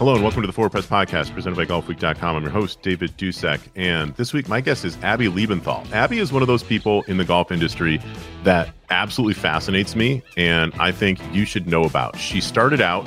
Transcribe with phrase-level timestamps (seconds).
[0.00, 2.34] Hello and welcome to the Forward Press Podcast presented by GolfWeek.com.
[2.34, 3.60] I'm your host, David Dusek.
[3.76, 5.92] And this week, my guest is Abby Liebenthal.
[5.92, 8.00] Abby is one of those people in the golf industry
[8.42, 12.16] that absolutely fascinates me and I think you should know about.
[12.16, 13.06] She started out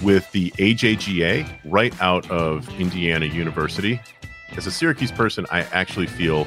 [0.00, 4.00] with the AJGA right out of Indiana University.
[4.56, 6.46] As a Syracuse person, I actually feel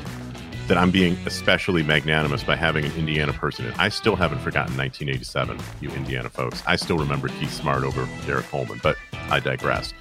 [0.71, 3.65] that I'm being especially magnanimous by having an Indiana person.
[3.65, 6.63] And I still haven't forgotten 1987, you Indiana folks.
[6.65, 8.95] I still remember Keith Smart over Derrick Coleman, but
[9.29, 9.93] I digress.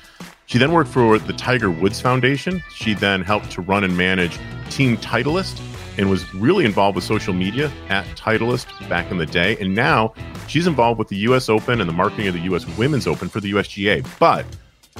[0.46, 2.62] She then worked for the Tiger Woods Foundation.
[2.72, 4.38] She then helped to run and manage
[4.70, 5.60] Team Titleist
[5.98, 9.56] and was really involved with social media at Titleist back in the day.
[9.60, 10.14] And now
[10.46, 13.40] she's involved with the US Open and the marketing of the US Women's Open for
[13.40, 14.06] the USGA.
[14.20, 14.46] But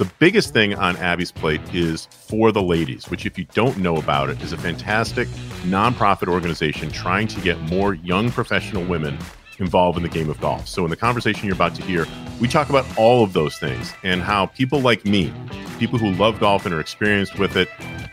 [0.01, 3.97] the biggest thing on Abby's plate is For the Ladies, which, if you don't know
[3.97, 5.29] about it, is a fantastic
[5.65, 9.19] nonprofit organization trying to get more young professional women
[9.59, 10.67] involved in the game of golf.
[10.67, 12.07] So, in the conversation you're about to hear,
[12.41, 15.31] we talk about all of those things and how people like me,
[15.79, 17.69] people who love golf and are experienced with it,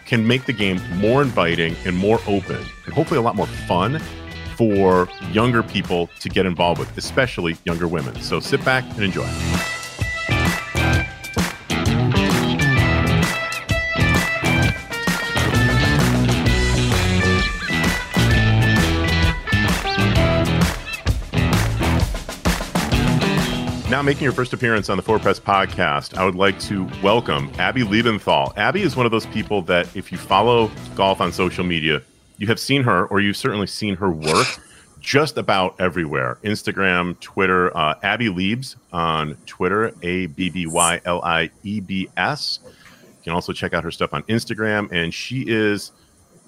[0.06, 4.00] can make the game more inviting and more open and hopefully a lot more fun
[4.58, 8.14] for younger people to get involved with, especially younger women.
[8.20, 9.77] So, sit back and enjoy.
[23.98, 27.50] Now, making your first appearance on the Forward Press podcast, I would like to welcome
[27.58, 28.56] Abby Liebenthal.
[28.56, 32.04] Abby is one of those people that, if you follow golf on social media,
[32.38, 34.46] you have seen her, or you've certainly seen her work
[35.00, 37.76] just about everywhere Instagram, Twitter.
[37.76, 42.60] Uh, Abby Liebs on Twitter, A B B Y L I E B S.
[43.02, 44.92] You can also check out her stuff on Instagram.
[44.92, 45.92] And she is,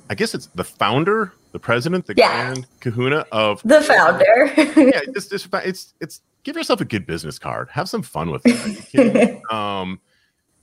[0.08, 2.28] I guess it's the founder, the president, the Yeah.
[2.54, 4.46] grand kahuna of The founder.
[4.80, 7.70] yeah, it's, it's it's it's give yourself a good business card.
[7.72, 8.66] Have some fun with it.
[8.66, 9.42] Are you kidding?
[9.52, 10.00] um,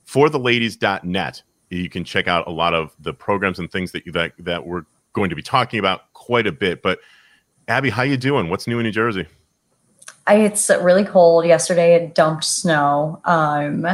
[0.05, 4.05] for the ladies.net, you can check out a lot of the programs and things that
[4.05, 4.83] you that, that we're
[5.13, 6.81] going to be talking about quite a bit.
[6.81, 6.99] But
[7.67, 8.49] Abby, how you doing?
[8.49, 9.25] What's new in New Jersey?
[10.25, 11.45] I, it's really cold.
[11.45, 13.21] Yesterday it dumped snow.
[13.25, 13.85] Um,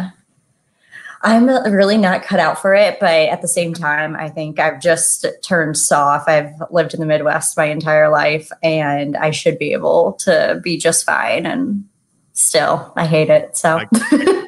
[1.23, 4.81] I'm really not cut out for it, but at the same time, I think I've
[4.81, 6.27] just turned soft.
[6.27, 10.77] I've lived in the Midwest my entire life, and I should be able to be
[10.77, 11.45] just fine.
[11.45, 11.85] And
[12.33, 13.55] still, I hate it.
[13.55, 13.79] So,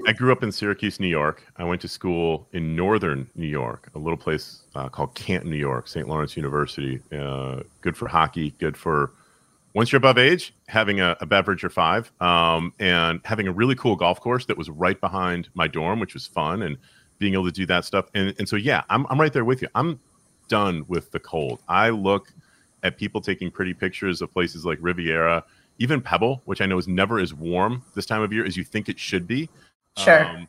[0.07, 1.43] I grew up in Syracuse, New York.
[1.55, 5.55] I went to school in northern New York, a little place uh, called Canton, New
[5.55, 6.09] York, St.
[6.09, 7.01] Lawrence University.
[7.11, 9.11] Uh, good for hockey, good for
[9.75, 13.75] once you're above age, having a, a beverage or five, um, and having a really
[13.75, 16.77] cool golf course that was right behind my dorm, which was fun, and
[17.19, 18.05] being able to do that stuff.
[18.13, 19.67] And, and so, yeah, I'm, I'm right there with you.
[19.75, 19.99] I'm
[20.47, 21.59] done with the cold.
[21.67, 22.31] I look
[22.83, 25.43] at people taking pretty pictures of places like Riviera,
[25.77, 28.63] even Pebble, which I know is never as warm this time of year as you
[28.63, 29.49] think it should be.
[29.97, 30.25] sure.
[30.25, 30.47] Um,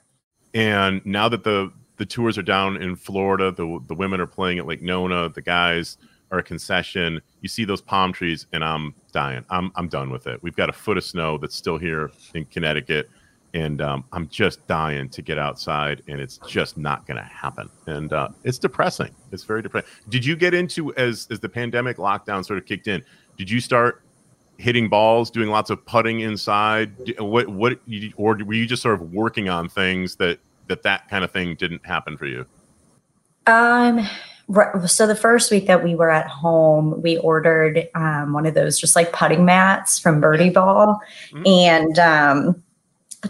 [0.55, 4.59] and now that the the tours are down in Florida, the the women are playing
[4.59, 5.99] at Lake Nona, the guys
[6.31, 7.21] are a concession.
[7.41, 9.45] You see those palm trees, and I'm dying.
[9.51, 10.43] I'm I'm done with it.
[10.43, 13.09] We've got a foot of snow that's still here in Connecticut,
[13.55, 17.69] and um, I'm just dying to get outside, and it's just not going to happen.
[17.87, 19.11] And uh, it's depressing.
[19.33, 19.89] It's very depressing.
[20.09, 23.03] Did you get into as as the pandemic lockdown sort of kicked in?
[23.37, 24.03] Did you start
[24.59, 26.93] hitting balls, doing lots of putting inside?
[27.19, 31.09] What what you- or were you just sort of working on things that that that
[31.09, 32.45] kind of thing didn't happen for you?
[33.47, 34.05] Um,
[34.87, 38.79] so the first week that we were at home, we ordered um, one of those
[38.79, 41.01] just like putting mats from Birdie Ball,
[41.33, 41.47] Mhm.
[41.49, 42.63] and um,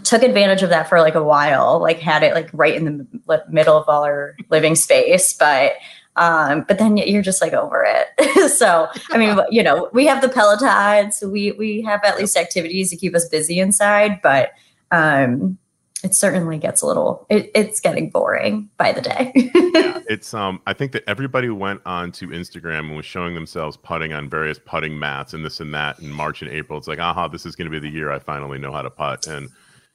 [0.03, 1.79] took advantage of that for like a while.
[1.79, 5.73] Like had it like right in the middle of all our living space, but.
[6.19, 8.49] Um, but then you're just like over it.
[8.57, 12.35] so, I mean, you know, we have the Peloton, so we we have at least
[12.35, 14.19] activities to keep us busy inside.
[14.23, 14.49] But
[14.89, 15.59] um,
[16.03, 17.25] it certainly gets a little.
[17.29, 19.31] It, it's getting boring by the day.
[19.55, 23.77] yeah, it's um I think that everybody went on to Instagram and was showing themselves
[23.77, 26.77] putting on various putting mats and this and that in March and April.
[26.77, 28.91] It's like, aha, this is going to be the year I finally know how to
[28.91, 29.25] putt.
[29.25, 29.49] And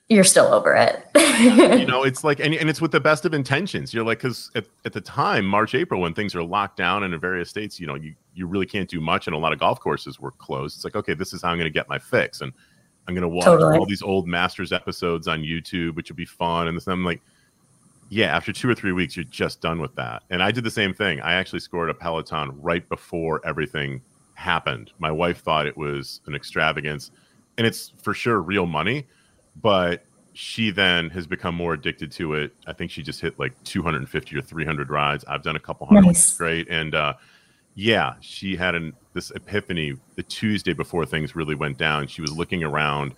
[0.09, 1.07] You're still over it.
[1.41, 3.95] you know, it's like, and, and it's with the best of intentions.
[3.95, 7.15] You're like, because at, at the time, March, April, when things are locked down and
[7.15, 9.59] in various states, you know, you you really can't do much, and a lot of
[9.61, 10.77] golf courses were closed.
[10.77, 12.53] It's like, okay, this is how I'm going to get my fix, and
[13.09, 13.79] I'm going to watch Totally.
[13.79, 16.69] all these old Masters episodes on YouTube, which would be fun.
[16.69, 17.21] And this, I'm like,
[18.11, 20.23] yeah, after two or three weeks, you're just done with that.
[20.31, 21.21] And I did the same thing.
[21.21, 24.03] I actually scored a Peloton right before everything
[24.35, 24.93] happened.
[24.99, 27.11] My wife thought it was an extravagance,
[27.59, 29.07] and it's for sure real money,
[29.63, 32.53] but she then has become more addicted to it.
[32.67, 35.25] I think she just hit like 250 or 300 rides.
[35.27, 36.25] I've done a couple hundred Nice.
[36.33, 37.15] straight, and uh,
[37.75, 42.07] yeah, she had an this epiphany the Tuesday before things really went down.
[42.07, 43.15] She was looking around,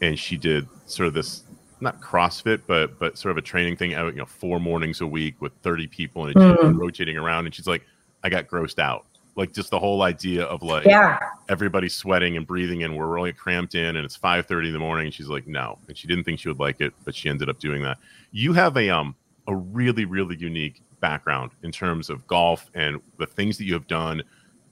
[0.00, 1.44] and she did sort of this
[1.80, 3.94] not CrossFit, but but sort of a training thing.
[3.94, 6.78] out You know, four mornings a week with 30 people in a gym Mm.
[6.78, 7.82] rotating around, and she's like,
[8.22, 9.06] I got grossed out.
[9.36, 11.18] Like just the whole idea of like Yeah.
[11.48, 15.06] everybody's sweating and breathing and we're really cramped in and it's 5.30 in the morning
[15.06, 17.48] and she's like no and she didn't think she would like it but she ended
[17.48, 17.96] up doing that
[18.30, 19.16] you have a um
[19.48, 23.86] a really really unique background in terms of golf and the things that you have
[23.86, 24.22] done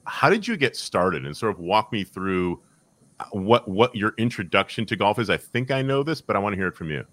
[0.07, 2.59] how did you get started and sort of walk me through
[3.19, 6.39] uh, what what your introduction to golf is i think i know this but i
[6.39, 7.05] want to hear it from you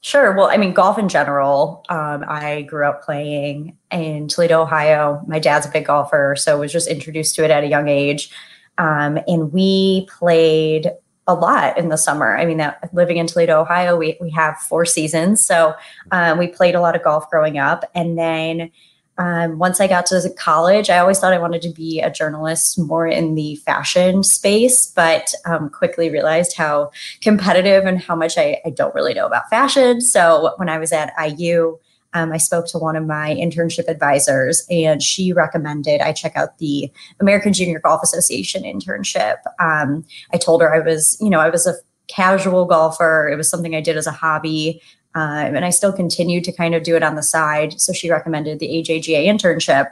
[0.00, 0.32] Sure.
[0.32, 1.84] Well, I mean, golf in general.
[1.88, 5.24] Um, I grew up playing in Toledo, Ohio.
[5.26, 8.30] My dad's a big golfer, so was just introduced to it at a young age.
[8.78, 10.92] Um, and we played
[11.28, 12.36] a lot in the summer.
[12.36, 15.74] I mean, that living in Toledo, Ohio, we we have four seasons, so
[16.10, 17.84] um, we played a lot of golf growing up.
[17.94, 18.72] And then
[19.18, 22.78] um, once I got to college, I always thought I wanted to be a journalist
[22.78, 28.60] more in the fashion space, but um, quickly realized how competitive and how much I,
[28.64, 30.00] I don't really know about fashion.
[30.00, 31.78] So when I was at IU,
[32.14, 36.58] um, I spoke to one of my internship advisors, and she recommended I check out
[36.58, 36.90] the
[37.20, 39.36] American Junior Golf Association internship.
[39.60, 41.74] Um, I told her I was, you know, I was a
[42.08, 43.28] casual golfer.
[43.30, 44.80] It was something I did as a hobby.
[45.14, 47.80] Um, and I still continued to kind of do it on the side.
[47.80, 49.90] So she recommended the AJGA internship.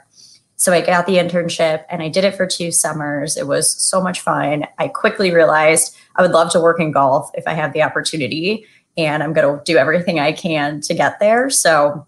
[0.57, 3.37] So I got the internship and I did it for two summers.
[3.37, 4.67] It was so much fun.
[4.79, 8.67] I quickly realized I would love to work in golf if I have the opportunity,
[8.97, 11.51] and I'm going to do everything I can to get there.
[11.51, 12.07] So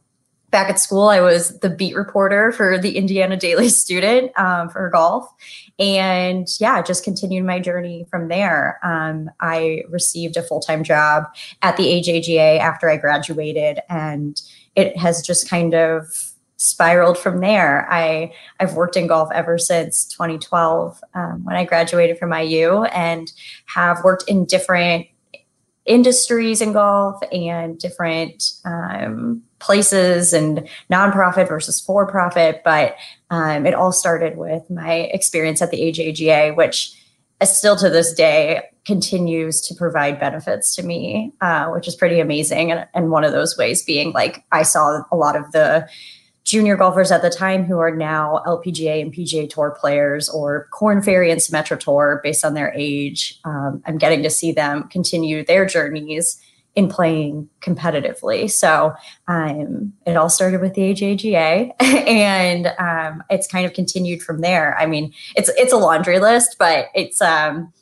[0.51, 4.89] back at school, I was the beat reporter for the Indiana Daily Student um, for
[4.91, 5.29] golf.
[5.79, 8.79] And yeah, just continued my journey from there.
[8.83, 11.25] Um, I received a full time job
[11.63, 14.41] at the AJGA after I graduated, and
[14.75, 17.87] it has just kind of spiraled from there.
[17.89, 23.31] I I've worked in golf ever since 2012 um, when I graduated from IU, and
[23.67, 25.07] have worked in different
[25.89, 32.63] industries in golf and different um, places and nonprofit versus for profit.
[32.65, 32.97] But
[33.31, 36.93] um, it all started with my experience at the AJGA, which
[37.43, 42.71] still to this day continues to provide benefits to me, uh, which is pretty amazing.
[42.71, 45.89] And, and one of those ways being like I saw a lot of the
[46.49, 51.03] junior golfers at the time who are now LPGA and PGA Tour players or Korn
[51.03, 53.39] Ferry and Symetra Tour based on their age.
[53.45, 56.43] Um, I'm getting to see them continue their journeys
[56.75, 58.51] in playing competitively.
[58.51, 58.95] So
[59.27, 64.75] um, it all started with the AJGA, and um, it's kind of continued from there.
[64.79, 67.75] I mean, it's it's a laundry list, but it's um,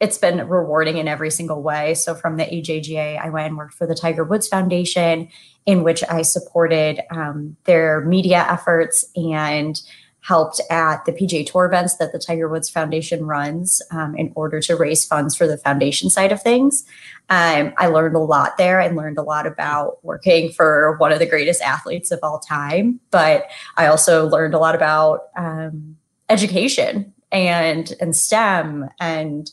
[0.00, 1.94] it's been rewarding in every single way.
[1.94, 5.28] So from the AJGA, I went and worked for the Tiger Woods Foundation,
[5.66, 9.80] in which I supported um, their media efforts and
[10.24, 14.58] helped at the PGA Tour events that the Tiger Woods Foundation runs um, in order
[14.60, 16.84] to raise funds for the foundation side of things.
[17.28, 18.80] Um, I learned a lot there.
[18.80, 23.00] and learned a lot about working for one of the greatest athletes of all time,
[23.10, 25.96] but I also learned a lot about um,
[26.30, 29.50] education and and STEM and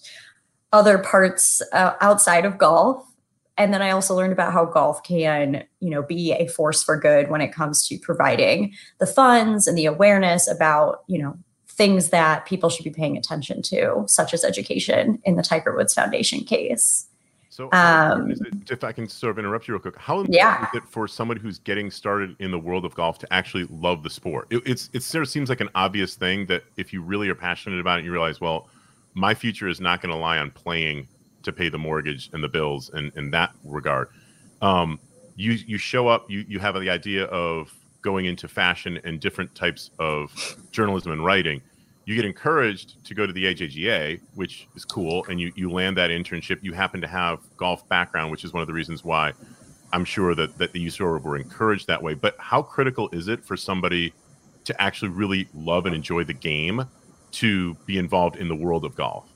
[0.71, 3.05] other parts uh, outside of golf.
[3.61, 6.99] And then I also learned about how golf can, you know, be a force for
[6.99, 11.37] good when it comes to providing the funds and the awareness about, you know,
[11.69, 15.93] things that people should be paying attention to, such as education in the Tiger Woods
[15.93, 17.07] Foundation case.
[17.49, 20.63] So, Um, it, if I can sort of interrupt you real quick, how important Yeah.
[20.73, 24.01] is it for somebody who's getting started in the world of golf to actually love
[24.01, 24.47] the sport?
[24.49, 27.35] It, it's it sort of seems like an obvious thing that if you really are
[27.35, 28.69] passionate about it, you realize, well,
[29.13, 31.07] my future is not going to lie on playing
[31.43, 34.09] to pay the mortgage and the bills, and in that regard,
[34.61, 34.99] um,
[35.35, 39.53] you you show up, you you have the idea of going into fashion and different
[39.53, 41.61] types of journalism and writing
[42.05, 45.97] you get encouraged to go to the AJGA, which is cool, and you, you land
[45.97, 46.59] that internship.
[46.61, 49.33] You happen to have golf background, which is one of the reasons why
[49.93, 52.13] I'm sure that, that sort of were encouraged that way.
[52.13, 54.13] But how critical is it for somebody
[54.65, 56.85] to actually really love and enjoy the game
[57.31, 59.29] to be involved in the world of golf?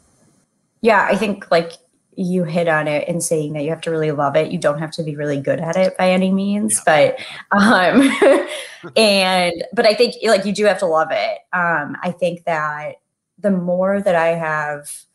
[0.81, 1.73] Yeah, I think like
[2.17, 4.51] you hit on it in saying that you have to really love it.
[4.51, 7.13] You don't have to be really good at it by any means, yeah.
[7.51, 8.47] but um
[8.95, 11.39] and but I think like you do have to love it.
[11.53, 12.95] Um I think that
[13.39, 15.05] the more that I have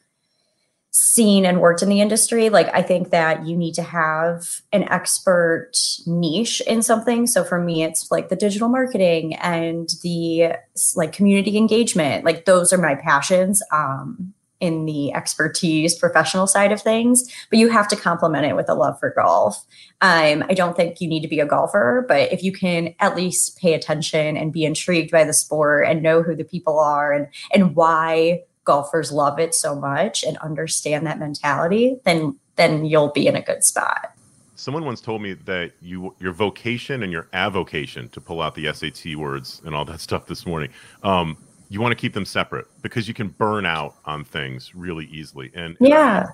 [0.93, 4.85] seen and worked in the industry, like I think that you need to have an
[4.85, 5.73] expert
[6.07, 7.27] niche in something.
[7.27, 10.55] So for me, it's like the digital marketing and the
[10.97, 12.25] like community engagement.
[12.25, 13.63] Like those are my passions.
[13.73, 18.69] Um, in the expertise professional side of things, but you have to complement it with
[18.69, 19.65] a love for golf.
[20.03, 23.17] Um, I don't think you need to be a golfer, but if you can at
[23.17, 27.13] least pay attention and be intrigued by the sport and know who the people are
[27.13, 33.11] and and why golfers love it so much and understand that mentality, then then you'll
[33.11, 34.13] be in a good spot.
[34.55, 38.71] Someone once told me that you your vocation and your avocation to pull out the
[38.73, 40.71] SAT words and all that stuff this morning.
[41.03, 41.39] Um,
[41.71, 45.51] you want to keep them separate because you can burn out on things really easily.
[45.55, 46.27] And yeah,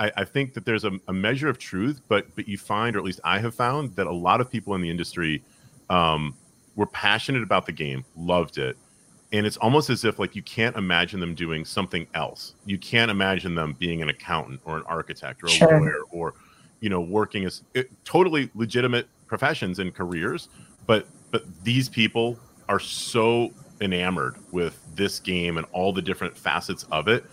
[0.00, 2.98] I, I think that there's a, a, measure of truth, but but you find, or
[2.98, 5.44] at least I have found, that a lot of people in the industry
[5.90, 6.34] um,
[6.74, 8.78] were passionate about the game, loved it,
[9.30, 12.54] and it's almost as if like you can't imagine them doing something else.
[12.64, 15.80] You can't imagine them being an accountant or an architect or a sure.
[15.80, 16.32] lawyer or
[16.80, 20.48] you know working as it, totally legitimate professions and careers,
[20.86, 22.38] but but these people
[22.70, 27.24] are so enamored with this game and all the different facets of it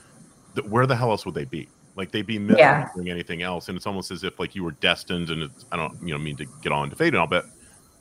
[0.53, 2.89] that where the hell else would they be like they'd be missing yeah.
[3.07, 6.13] anything else and it's almost as if like you were destined and i don't you
[6.13, 7.45] know mean to get on to fade and all but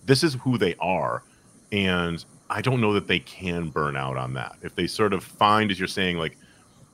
[0.05, 1.23] this is who they are
[1.73, 5.23] and i don't know that they can burn out on that if they sort of
[5.23, 6.37] find as you're saying like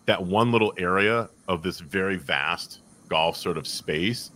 [0.06, 4.30] that one little area of this very vast golf sort of space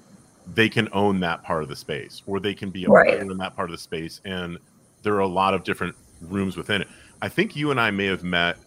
[0.55, 3.19] they can own that part of the space or they can be a right.
[3.19, 4.59] in that part of the space and
[5.03, 6.89] there are a lot of different rooms within it
[7.23, 8.59] I think you and I may have met.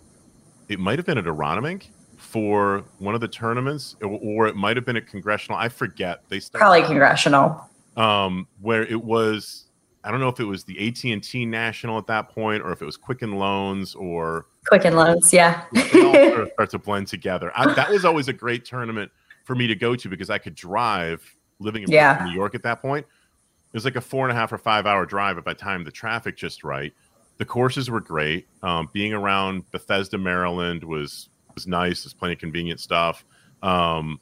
[0.69, 1.87] It might have been at Aronimink
[2.17, 5.57] for one of the tournaments, or, it might have been at Congressional.
[5.57, 6.23] I forget.
[6.29, 7.69] They started, probably Congressional.
[7.95, 9.65] Um, where it was.
[10.03, 12.71] I don't know if it was the AT and T National at that point, or
[12.71, 15.33] if it was Quicken Loans, or Quicken Loans.
[15.33, 17.51] Yeah, they all sort of start to blend together.
[17.55, 19.11] I, that was always a great tournament
[19.43, 21.33] for me to go to because I could drive.
[21.59, 22.23] Living in yeah.
[22.23, 24.85] New York at that point, it was like a four and a half or five
[24.85, 26.93] hour drive if I timed the traffic just right
[27.37, 28.47] the courses were great.
[28.63, 32.03] Um, being around Bethesda, Maryland was was nice.
[32.03, 33.25] There's plenty of convenient stuff.
[33.63, 34.19] Um,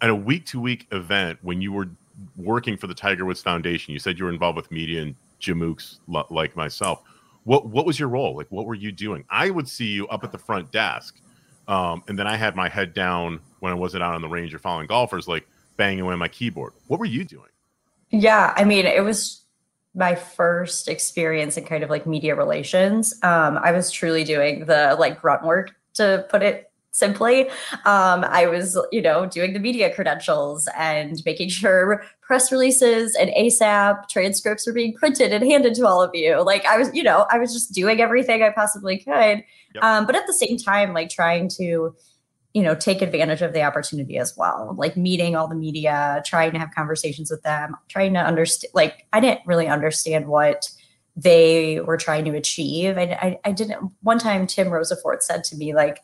[0.00, 1.88] at a week to week event, when you were
[2.36, 5.98] working for the Tiger Woods Foundation, you said you were involved with media and Jamooks
[6.30, 7.02] like myself.
[7.44, 8.36] What what was your role?
[8.36, 9.24] Like, what were you doing?
[9.30, 11.20] I would see you up at the front desk,
[11.66, 14.54] um, and then I had my head down when I wasn't out on the range
[14.54, 16.72] or following golfers, like banging away my keyboard.
[16.88, 17.48] What were you doing?
[18.10, 19.42] Yeah, I mean, it was
[19.98, 23.14] my first experience in kind of like media relations.
[23.22, 27.48] Um, I was truly doing the like grunt work to put it simply.
[27.84, 33.30] Um, I was, you know, doing the media credentials and making sure press releases and
[33.30, 36.42] ASAP transcripts were being printed and handed to all of you.
[36.42, 39.44] Like I was, you know, I was just doing everything I possibly could.
[39.74, 39.84] Yep.
[39.84, 41.94] Um, but at the same time, like trying to
[42.58, 46.50] you know take advantage of the opportunity as well like meeting all the media trying
[46.50, 50.68] to have conversations with them trying to understand like i didn't really understand what
[51.14, 55.56] they were trying to achieve and I, I didn't one time tim Rosaforte said to
[55.56, 56.02] me like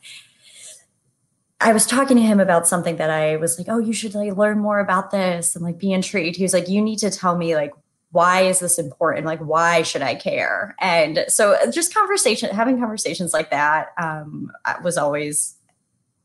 [1.59, 4.35] I was talking to him about something that I was like, oh, you should like
[4.35, 6.35] learn more about this and like be intrigued.
[6.35, 7.71] He was like, you need to tell me like
[8.11, 9.25] why is this important?
[9.25, 10.75] Like why should I care?
[10.79, 14.51] And so just conversation, having conversations like that um,
[14.83, 15.54] was always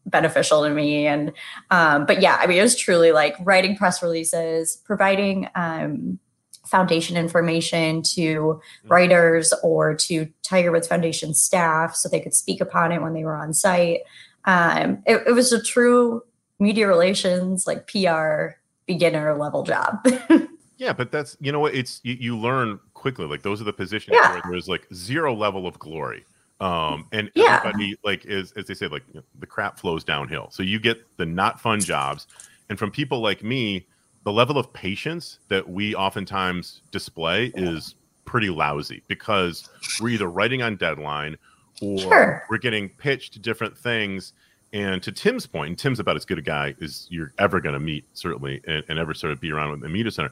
[0.06, 1.06] beneficial to me.
[1.06, 1.32] And
[1.70, 6.18] um, but yeah i mean it was truly like writing press releases providing um,
[6.66, 8.88] foundation information to mm-hmm.
[8.88, 13.24] writers or to tiger woods foundation staff so they could speak upon it when they
[13.24, 14.00] were on site.
[14.44, 16.22] Um, it, it was a true
[16.58, 20.04] media relations like pr beginner level job.
[20.76, 21.74] Yeah but that's you know what?
[21.74, 23.26] It's you, you learn quickly.
[23.26, 24.32] Like those are the positions yeah.
[24.32, 26.24] where there's like zero level of glory
[26.60, 27.58] um and yeah.
[27.58, 30.78] everybody like is as they say like you know, the crap flows downhill so you
[30.78, 32.26] get the not fun jobs
[32.68, 33.86] and from people like me
[34.24, 37.94] the level of patience that we oftentimes display is
[38.26, 39.68] pretty lousy because
[40.00, 41.36] we're either writing on deadline
[41.80, 42.44] or sure.
[42.50, 44.34] we're getting pitched different things
[44.72, 47.72] and to tim's point and tim's about as good a guy as you're ever going
[47.72, 50.30] to meet certainly and, and ever sort of be around with the media center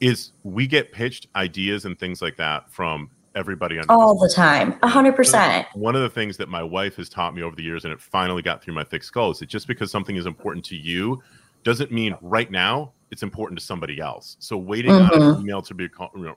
[0.00, 4.78] is we get pitched ideas and things like that from everybody on all the time
[4.82, 7.62] a hundred percent one of the things that my wife has taught me over the
[7.62, 10.26] years and it finally got through my thick skull is that just because something is
[10.26, 11.22] important to you
[11.62, 15.22] doesn't mean right now it's important to somebody else so waiting mm-hmm.
[15.22, 15.88] on an email to be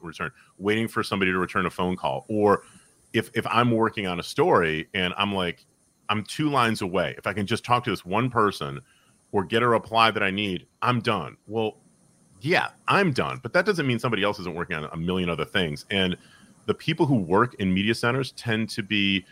[0.02, 2.64] returned waiting for somebody to return a phone call or
[3.14, 5.66] if if i'm working on a story and i'm like
[6.10, 8.80] i'm two lines away if i can just talk to this one person
[9.32, 11.38] or get a reply that I need, I'm done.
[11.48, 11.78] Well,
[12.42, 15.46] yeah, I'm done, but that doesn't mean somebody else isn't working on a million other
[15.46, 15.86] things.
[15.90, 16.16] And
[16.68, 19.26] the people who work in media centers tend to be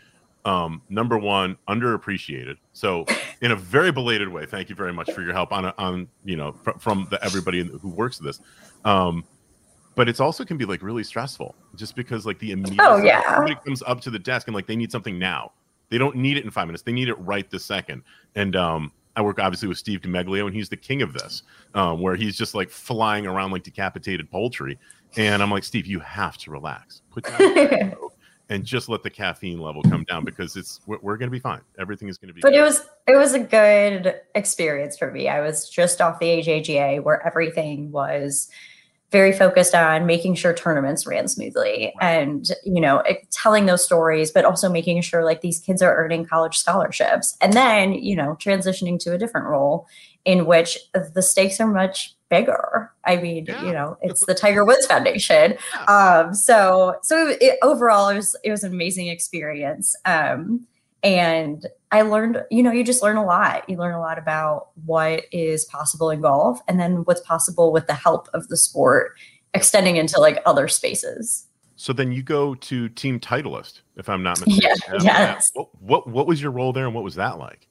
[0.44, 2.56] um, number one underappreciated.
[2.72, 3.06] So,
[3.40, 6.36] in a very belated way, thank you very much for your help on on you
[6.36, 8.40] know fr- from the, everybody who works this.
[8.84, 9.24] Um,
[9.96, 13.22] but it's also can be like really stressful just because like the immediate Oh, yeah.
[13.34, 15.52] somebody comes up to the desk and like they need something now.
[15.88, 16.82] They don't need it in five minutes.
[16.82, 18.02] They need it right this second.
[18.34, 21.42] And um, I work obviously with Steve DiMeglio, and he's the king of this,
[21.74, 24.78] um, where he's just like flying around like decapitated poultry.
[25.16, 27.94] And I'm like, Steve, you have to relax, put down
[28.48, 31.40] and just let the caffeine level come down because it's we're, we're going to be
[31.40, 31.60] fine.
[31.78, 32.40] Everything is going to be.
[32.40, 32.60] but good.
[32.60, 35.28] it was it was a good experience for me.
[35.28, 38.48] I was just off the AJGA where everything was
[39.12, 44.32] very focused on making sure tournaments ran smoothly and you know it- telling those stories
[44.32, 48.36] but also making sure like these kids are earning college scholarships and then you know
[48.40, 49.86] transitioning to a different role
[50.24, 50.76] in which
[51.14, 53.64] the stakes are much bigger i mean Yeah.
[53.64, 55.56] you know it's the tiger woods foundation
[55.88, 60.66] um so so it, overall it was it was an amazing experience um
[61.02, 64.68] and i learned you know you just learn a lot you learn a lot about
[64.86, 69.12] what is possible in golf and then what's possible with the help of the sport
[69.54, 74.40] extending into like other spaces So then you go to Team Titleist, if I'm not
[74.46, 74.78] mistaken.
[75.02, 75.50] Yeah, yes.
[75.52, 77.68] What, what what was your role there, and what was that like?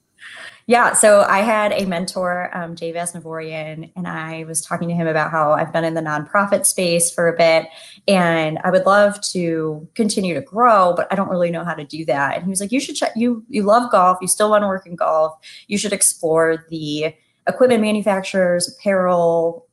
[0.67, 5.05] Yeah, so I had a mentor, um, Dave Asnavorian, and I was talking to him
[5.05, 7.67] about how I've been in the nonprofit space for a bit,
[8.07, 11.83] and I would love to continue to grow, but I don't really know how to
[11.83, 12.35] do that.
[12.35, 13.11] And he was like, "You should check.
[13.15, 14.17] You you love golf.
[14.21, 15.37] You still want to work in golf.
[15.67, 17.13] You should explore the
[17.47, 19.64] equipment manufacturers, apparel."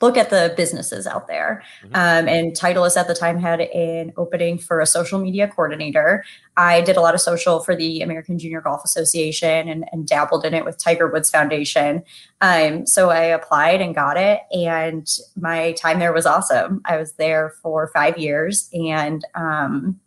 [0.00, 1.62] Look at the businesses out there.
[1.84, 1.88] Mhm.
[1.88, 6.24] Um, and Titleist at the time had an opening for a social media coordinator.
[6.56, 10.44] I did a lot of social for the American Junior Golf Association and, and dabbled
[10.44, 12.02] in it with Tiger Woods Foundation.
[12.40, 16.80] Um, so I applied and got it, and my time there was awesome.
[16.84, 20.00] I was there for five years and um,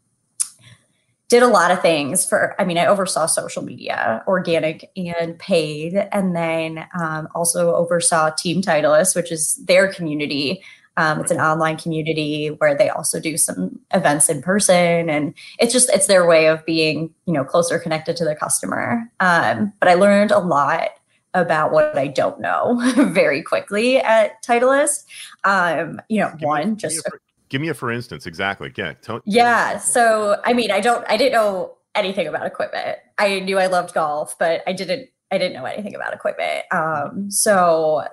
[1.33, 5.95] did a lot of things for i mean i oversaw social media organic and paid
[6.11, 10.61] and then um, also oversaw team titleist which is their community.
[10.95, 15.73] Um, it's an online community where they also do some events in person and it's
[15.73, 19.09] just it's their way of being you know closer connected to the customer.
[19.19, 20.89] Um, but i learned a lot
[21.33, 22.79] about what i don't know
[23.11, 25.05] very quickly at titleist.
[25.43, 27.09] Um, you know Give one me just
[27.53, 28.25] give me a for instance.
[28.25, 28.73] Exactly.
[28.75, 28.93] Yeah.
[28.93, 29.77] Tell, yeah.
[29.77, 32.97] So, I mean, I don't, I didn't know anything about equipment.
[33.19, 36.63] I knew I loved golf, but I didn't, I didn't know anything about equipment.
[36.71, 38.05] Um, so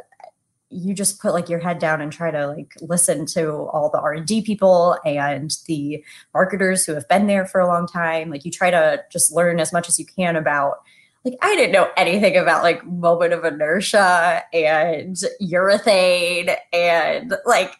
[0.68, 3.98] you just put like your head down and try to like listen to all the
[3.98, 8.28] R&D people and the marketers who have been there for a long time.
[8.28, 10.82] Like you try to just learn as much as you can about
[11.24, 17.74] like I didn't know anything about like moment of inertia and urethane and like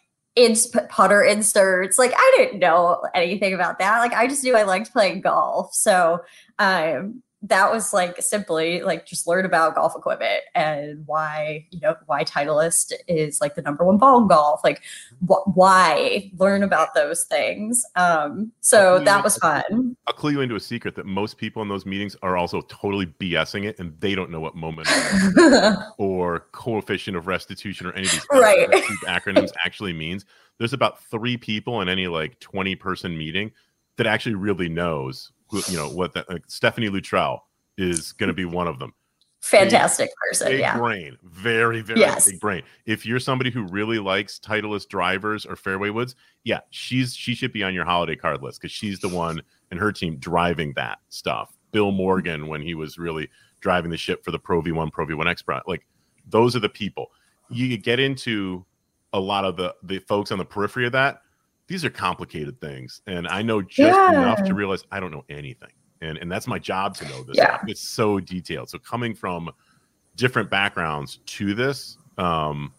[0.45, 1.97] ins putter inserts.
[1.97, 3.99] Like I didn't know anything about that.
[3.99, 5.73] Like I just knew I liked playing golf.
[5.73, 6.21] So
[6.59, 11.95] um that was like simply like just learn about golf equipment and why you know
[12.05, 14.61] why Titleist is like the number one ball in golf.
[14.63, 14.83] Like
[15.27, 17.83] wh- why learn about those things.
[17.95, 19.95] Um so that was fun.
[20.07, 23.07] I'll clue you into a secret that most people in those meetings are also totally
[23.07, 24.87] BSing it, and they don't know what moment
[25.97, 28.69] or coefficient of restitution or any of these Right.
[29.07, 30.25] acronyms actually means.
[30.57, 33.51] There's about three people in any like 20 person meeting
[33.97, 36.29] that actually really knows, you know, what that.
[36.29, 38.93] Like Stephanie Luttrell is going to be one of them.
[39.41, 40.49] Fantastic person.
[40.49, 40.77] Big Yeah.
[40.77, 42.29] brain, very very Yes.
[42.29, 42.61] big brain.
[42.85, 47.51] If you're somebody who really likes Titleist drivers or fairway woods, yeah, she's she should
[47.51, 50.99] be on your holiday card list because she's the one and her team driving that
[51.09, 51.57] stuff.
[51.71, 53.29] Bill Morgan when he was really
[53.61, 55.87] driving the ship for the Pro V1, Pro V1 X Pro, like
[56.29, 57.11] those are the people.
[57.49, 58.63] You get into
[59.13, 61.23] a lot of the the folks on the periphery of that.
[61.71, 64.09] These are complicated things, and I know just Yeah.
[64.09, 67.37] enough to realize I don't know anything, and and that's my job to know this.
[67.37, 67.45] Yeah.
[67.45, 67.61] stuff.
[67.65, 68.69] It's so detailed.
[68.69, 69.49] So coming from
[70.17, 72.73] different backgrounds to this, um,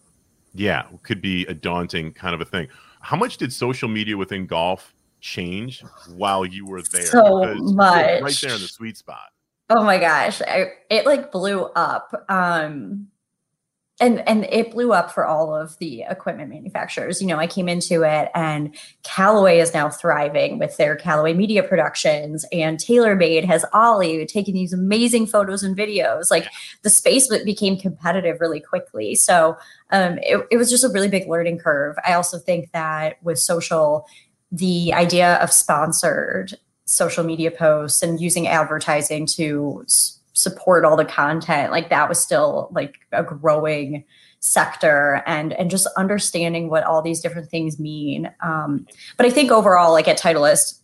[0.53, 2.67] yeah, could be a daunting kind of a thing.
[3.01, 5.83] How much did social media within golf change
[6.15, 7.07] while you were there?
[7.07, 8.21] So Because much.
[8.21, 9.25] right there in the sweet spot.
[9.71, 12.13] Oh my gosh, I, it like blew up.
[12.29, 13.07] Um
[13.99, 17.21] and and it blew up for all of the equipment manufacturers.
[17.21, 21.61] You know, I came into it and Callaway is now thriving with their Callaway Media
[21.61, 26.31] Productions and TaylorMade has Ollie taking these amazing photos and videos.
[26.31, 26.47] Like
[26.81, 29.13] the space became competitive really quickly.
[29.15, 29.57] So
[29.91, 31.95] um it, it was just a really big learning curve.
[32.05, 34.07] I also think that with social
[34.51, 36.53] the idea of sponsored
[36.85, 39.85] social media posts and using advertising to
[40.33, 44.03] support all the content like that was still like a growing
[44.39, 48.29] sector and and just understanding what all these different things mean.
[48.41, 50.81] Um, but i think overall like at titleist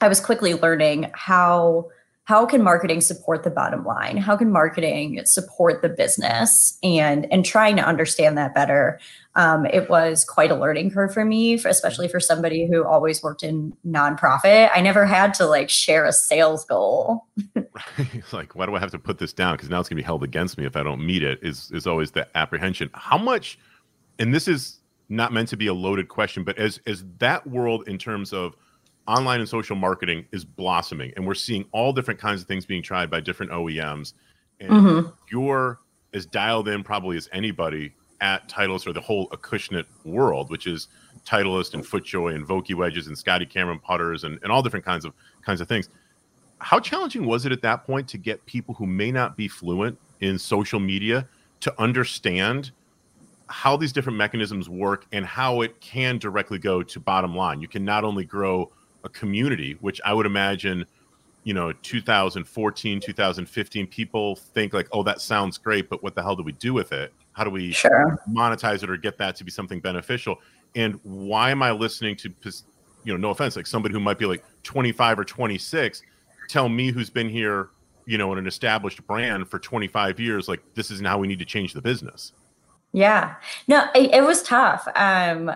[0.00, 1.88] i was quickly learning how
[2.24, 4.16] how can marketing support the bottom line?
[4.16, 6.78] How can marketing support the business?
[6.82, 9.00] And and trying to understand that better
[9.34, 13.22] um, it was quite a learning curve for me for, especially for somebody who always
[13.22, 14.70] worked in nonprofit.
[14.74, 17.26] I never had to like share a sales goal.
[18.32, 19.54] Like why do i have to put this down?
[19.54, 21.70] Because now it's going to be held against me if i don't meet it is
[21.72, 22.90] is always the apprehension.
[22.94, 23.58] How much
[24.18, 27.86] and this is not meant to be a loaded question but as as that world
[27.88, 28.56] in terms of
[29.06, 32.82] online and social marketing is blossoming and we're seeing all different kinds of things being
[32.82, 34.14] tried by different OEMs
[34.60, 35.10] and mm-hmm.
[35.30, 35.80] you're
[36.14, 40.88] as dialed in probably as anybody at Titleist or the whole Acushnet world, which is
[41.26, 45.04] Titleist and FootJoy and Vokey wedges and Scotty Cameron putters and, and all different kinds
[45.04, 45.12] of
[45.44, 45.88] kinds of things.
[46.58, 49.98] How challenging was it at that point to get people who may not be fluent
[50.20, 51.26] in social media
[51.60, 52.70] to understand
[53.48, 57.60] how these different mechanisms work and how it can directly go to bottom line?
[57.60, 58.70] You can not only grow
[59.04, 60.86] a community, which I would imagine,
[61.44, 66.36] you know, 2014, 2015, people think like, oh, that sounds great, but what the hell
[66.36, 67.12] do we do with it?
[67.32, 68.18] How do we sure.
[68.28, 70.38] monetize it or get that to be something beneficial?
[70.74, 72.32] And why am I listening to,
[73.04, 76.02] you know, no offense, like somebody who might be like 25 or 26,
[76.48, 77.70] tell me who's been here,
[78.06, 81.38] you know, in an established brand for 25 years, like this isn't how we need
[81.38, 82.32] to change the business.
[82.92, 83.36] Yeah,
[83.68, 84.86] no, it, it was tough.
[84.96, 85.50] Um,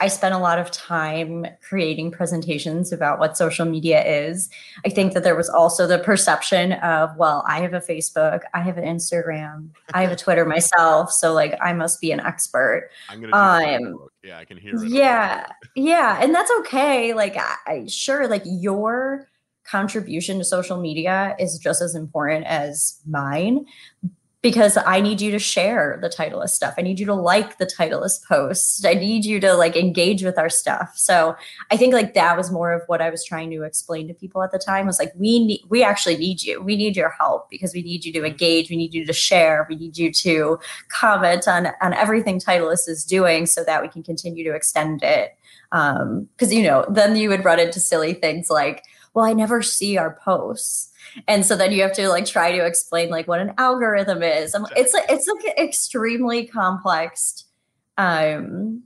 [0.00, 4.48] I spent a lot of time creating presentations about what social media is.
[4.86, 8.60] I think that there was also the perception of, well, I have a Facebook, I
[8.60, 12.90] have an Instagram, I have a Twitter myself, so like I must be an expert.
[13.08, 14.88] I'm gonna um, yeah, I can hear it.
[14.88, 17.12] Yeah, yeah, and that's okay.
[17.12, 19.26] Like, I, I sure, like your
[19.64, 23.66] contribution to social media is just as important as mine
[24.48, 26.72] because I need you to share the Titleist stuff.
[26.78, 28.82] I need you to like the Titleist posts.
[28.82, 30.92] I need you to like engage with our stuff.
[30.96, 31.36] So
[31.70, 34.42] I think like that was more of what I was trying to explain to people
[34.42, 36.62] at the time was like we need we actually need you.
[36.62, 38.70] We need your help because we need you to engage.
[38.70, 39.66] We need you to share.
[39.68, 40.58] We need you to
[40.88, 45.36] comment on on everything Titleist is doing so that we can continue to extend it.
[45.72, 48.82] Um, because you know, then you would run into silly things like,
[49.18, 50.92] well, I never see our posts.
[51.26, 54.54] And so then you have to like try to explain like what an algorithm is.
[54.54, 57.44] I'm, it's like it's like an extremely complex
[57.96, 58.84] um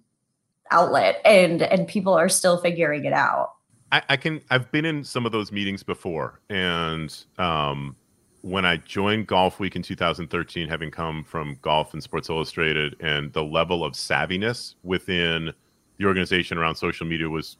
[0.70, 3.52] outlet and and people are still figuring it out.
[3.90, 7.94] I, I can i've been in some of those meetings before and um
[8.40, 13.32] when I joined Golf Week in 2013, having come from golf and Sports Illustrated, and
[13.34, 15.52] the level of savviness within
[15.98, 17.58] the organization around social media was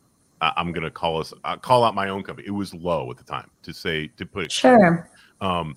[0.56, 2.46] I'm going to call us uh, call out my own company.
[2.48, 5.08] It was low at the time to say to put it sure.
[5.40, 5.76] Um,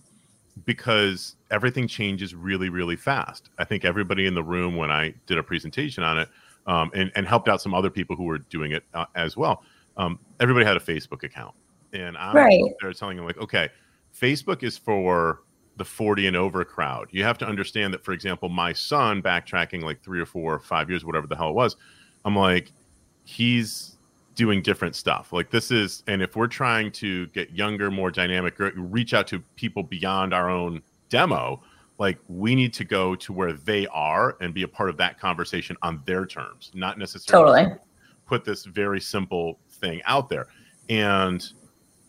[0.65, 3.49] because everything changes really really fast.
[3.58, 6.30] I think everybody in the room when I did a presentation on it
[6.67, 9.63] um, and and helped out some other people who were doing it uh, as well.
[9.97, 11.54] Um, everybody had a Facebook account,
[11.93, 12.62] and I'm right.
[12.82, 13.69] there telling them like, okay,
[14.19, 15.41] Facebook is for
[15.78, 17.08] the 40 and over crowd.
[17.12, 20.60] You have to understand that, for example, my son backtracking like three or four or
[20.60, 21.75] five years, whatever the hell it was,
[22.23, 22.71] I'm like,
[23.25, 23.94] he's
[24.36, 25.34] doing different stuff.
[25.34, 29.39] Like this is, and if we're trying to get younger, more dynamic, reach out to
[29.56, 31.62] people beyond our own demo,
[31.98, 35.19] like we need to go to where they are and be a part of that
[35.19, 37.80] conversation on their terms, not necessarily totally.
[38.26, 40.48] put this very simple thing out there.
[40.89, 41.45] And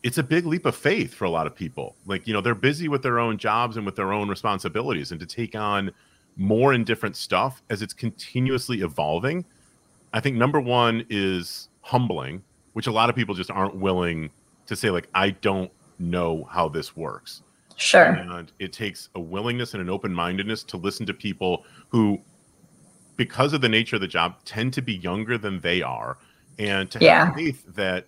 [0.03, 1.97] it's a big leap of faith for a lot of people.
[2.05, 5.21] Like, you know, they're busy with their own jobs and with their own responsibilities and
[5.21, 5.93] to take on
[6.37, 9.45] more and different stuff as it's continuously evolving.
[10.12, 14.29] I think number one is humbling, which a lot of people just aren't willing
[14.66, 15.70] to say, like, I don't
[16.01, 17.42] know how this works.
[17.77, 18.07] Sure.
[18.07, 22.18] And it takes a willingness and an open mindedness to listen to people who,
[23.16, 26.18] because of the nature of the job, tend to be younger than they are,
[26.59, 27.27] and to yeah.
[27.27, 28.07] have faith that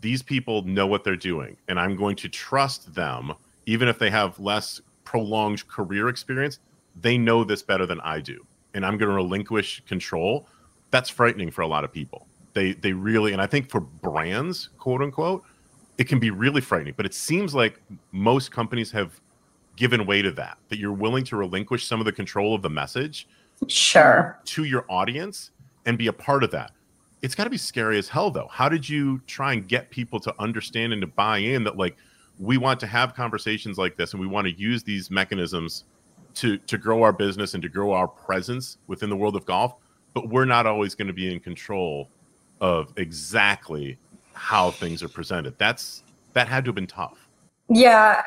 [0.00, 3.32] these people know what they're doing, and I'm going to trust them,
[3.66, 6.58] even if they have less prolonged career experience.
[7.00, 10.48] They know this better than I do, and I'm going to relinquish control.
[10.90, 12.26] That's frightening for a lot of people.
[12.54, 15.44] They they really and I think for brands, quote unquote,
[15.98, 16.94] it can be really frightening.
[16.96, 17.80] But it seems like
[18.12, 19.20] most companies have
[19.76, 20.58] given way to that.
[20.68, 23.28] That you're willing to relinquish some of the control of the message,
[23.68, 25.50] sure, to your audience
[25.86, 26.72] and be a part of that.
[27.22, 28.48] It's got to be scary as hell, though.
[28.50, 31.96] How did you try and get people to understand and to buy in that like
[32.38, 35.84] we want to have conversations like this and we want to use these mechanisms
[36.34, 39.76] to to grow our business and to grow our presence within the world of golf
[40.14, 42.08] but we're not always going to be in control
[42.64, 43.98] of exactly
[44.32, 45.58] how things are presented.
[45.58, 47.28] That's that had to have been tough.
[47.68, 48.22] Yeah.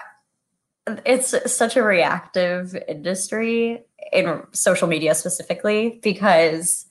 [1.06, 6.86] it's such a reactive industry in social media specifically because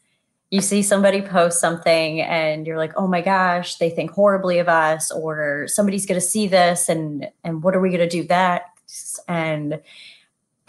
[0.51, 4.69] you see somebody post something and you're like oh my gosh they think horribly of
[4.69, 8.23] us or somebody's going to see this and and what are we going to do
[8.25, 8.67] that
[9.29, 9.83] and it,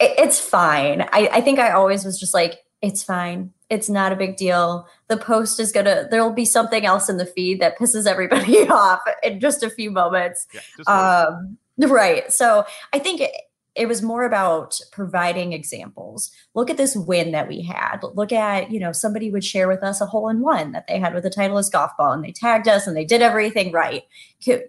[0.00, 4.16] it's fine I, I think i always was just like it's fine it's not a
[4.16, 8.06] big deal the post is gonna there'll be something else in the feed that pisses
[8.06, 13.32] everybody off in just a few moments yeah, um, right so i think it,
[13.78, 16.32] it was more about providing examples.
[16.54, 18.00] Look at this win that we had.
[18.14, 20.98] Look at, you know, somebody would share with us a hole in one that they
[20.98, 24.02] had with a Titleist golf ball and they tagged us and they did everything right.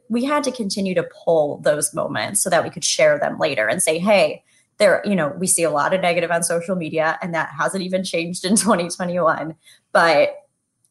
[0.09, 3.67] We had to continue to pull those moments so that we could share them later
[3.67, 4.43] and say, hey,
[4.77, 7.83] there, you know, we see a lot of negative on social media and that hasn't
[7.83, 9.55] even changed in 2021,
[9.91, 10.35] but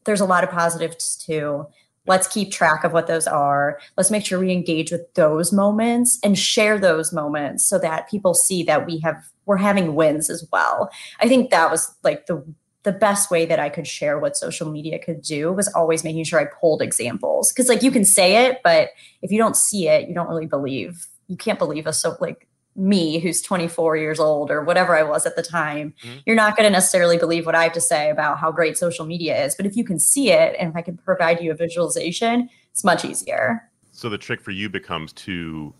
[0.05, 1.67] there's a lot of positives too.
[2.07, 3.79] Let's keep track of what those are.
[3.95, 8.33] Let's make sure we engage with those moments and share those moments so that people
[8.33, 10.89] see that we have we're having wins as well.
[11.19, 12.43] I think that was like the
[12.83, 16.23] the best way that i could share what social media could do was always making
[16.23, 17.51] sure i pulled examples.
[17.51, 18.89] Because like you can say it but
[19.21, 21.05] if you don't see it you don't really believe.
[21.27, 22.01] You can't believe us.
[22.01, 22.47] So like
[22.79, 26.19] me who's 24 years old or whatever I was at the time, mm-hmm.
[26.25, 29.05] you're not going to necessarily believe what I have to say about how great social
[29.05, 29.55] media is.
[29.55, 32.83] But if you can see it and if I can provide you a visualization, it's
[32.83, 33.69] much easier.
[33.91, 35.73] So the trick for you becomes to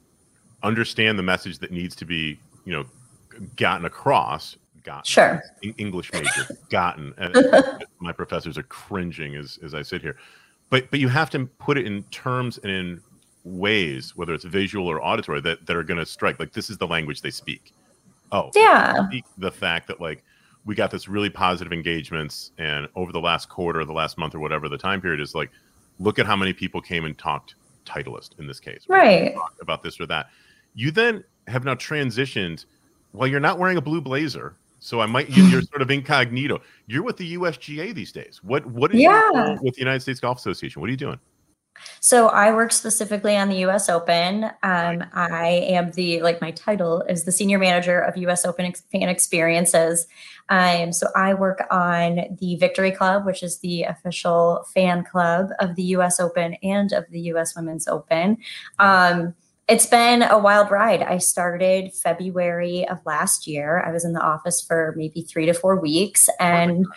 [0.63, 2.85] understand the message that needs to be, you know,
[3.55, 4.57] gotten across.
[4.83, 5.05] Gotten.
[5.05, 5.43] Sure.
[5.77, 7.13] English major, gotten.
[7.99, 10.17] my professors are cringing as, as I sit here.
[10.69, 13.01] But but you have to put it in terms and in
[13.43, 16.39] ways, whether it's visual or auditory, that, that are going to strike.
[16.39, 17.73] Like this is the language they speak.
[18.31, 19.07] Oh, yeah.
[19.37, 20.23] The fact that like
[20.65, 24.39] we got this really positive engagements, and over the last quarter, the last month, or
[24.39, 25.49] whatever the time period is, like,
[25.99, 29.35] look at how many people came and talked Titleist in this case, right?
[29.61, 30.27] About this or that.
[30.75, 32.65] You then have now transitioned.
[33.13, 36.61] Well, you're not wearing a blue blazer, so I might you're sort of incognito.
[36.87, 38.41] You're with the USGA these days.
[38.43, 39.57] What what is yeah.
[39.61, 40.81] with the United States Golf Association?
[40.81, 41.19] What are you doing?
[41.99, 43.89] So I work specifically on the U.S.
[43.89, 44.45] Open.
[44.63, 48.45] Um, I am the like my title is the senior manager of U.S.
[48.45, 50.07] Open fan experiences.
[50.49, 55.75] Um, so I work on the Victory Club, which is the official fan club of
[55.75, 56.19] the U.S.
[56.19, 57.55] Open and of the U.S.
[57.55, 58.37] Women's Open.
[58.79, 59.35] Um,
[59.67, 61.03] it's been a wild ride.
[61.03, 63.83] I started February of last year.
[63.85, 66.87] I was in the office for maybe three to four weeks, and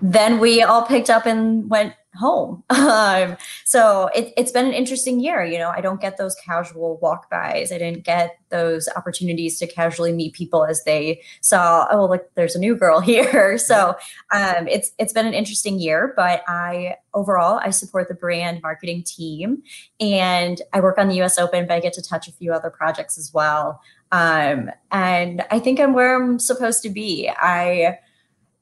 [0.00, 2.62] then we all picked up and went home.
[2.96, 5.44] Um, so it, has been an interesting year.
[5.44, 7.72] You know, I don't get those casual walk bys.
[7.72, 12.54] I didn't get those opportunities to casually meet people as they saw, oh, look, there's
[12.54, 13.58] a new girl here.
[13.58, 13.96] So
[14.32, 16.12] um, it's it's been an interesting year.
[16.16, 19.62] But I overall I support the brand marketing team,
[20.00, 21.38] and I work on the U.S.
[21.38, 21.66] Open.
[21.66, 23.80] But I get to touch a few other projects as well.
[24.12, 27.30] Um, and I think I'm where I'm supposed to be.
[27.36, 27.98] I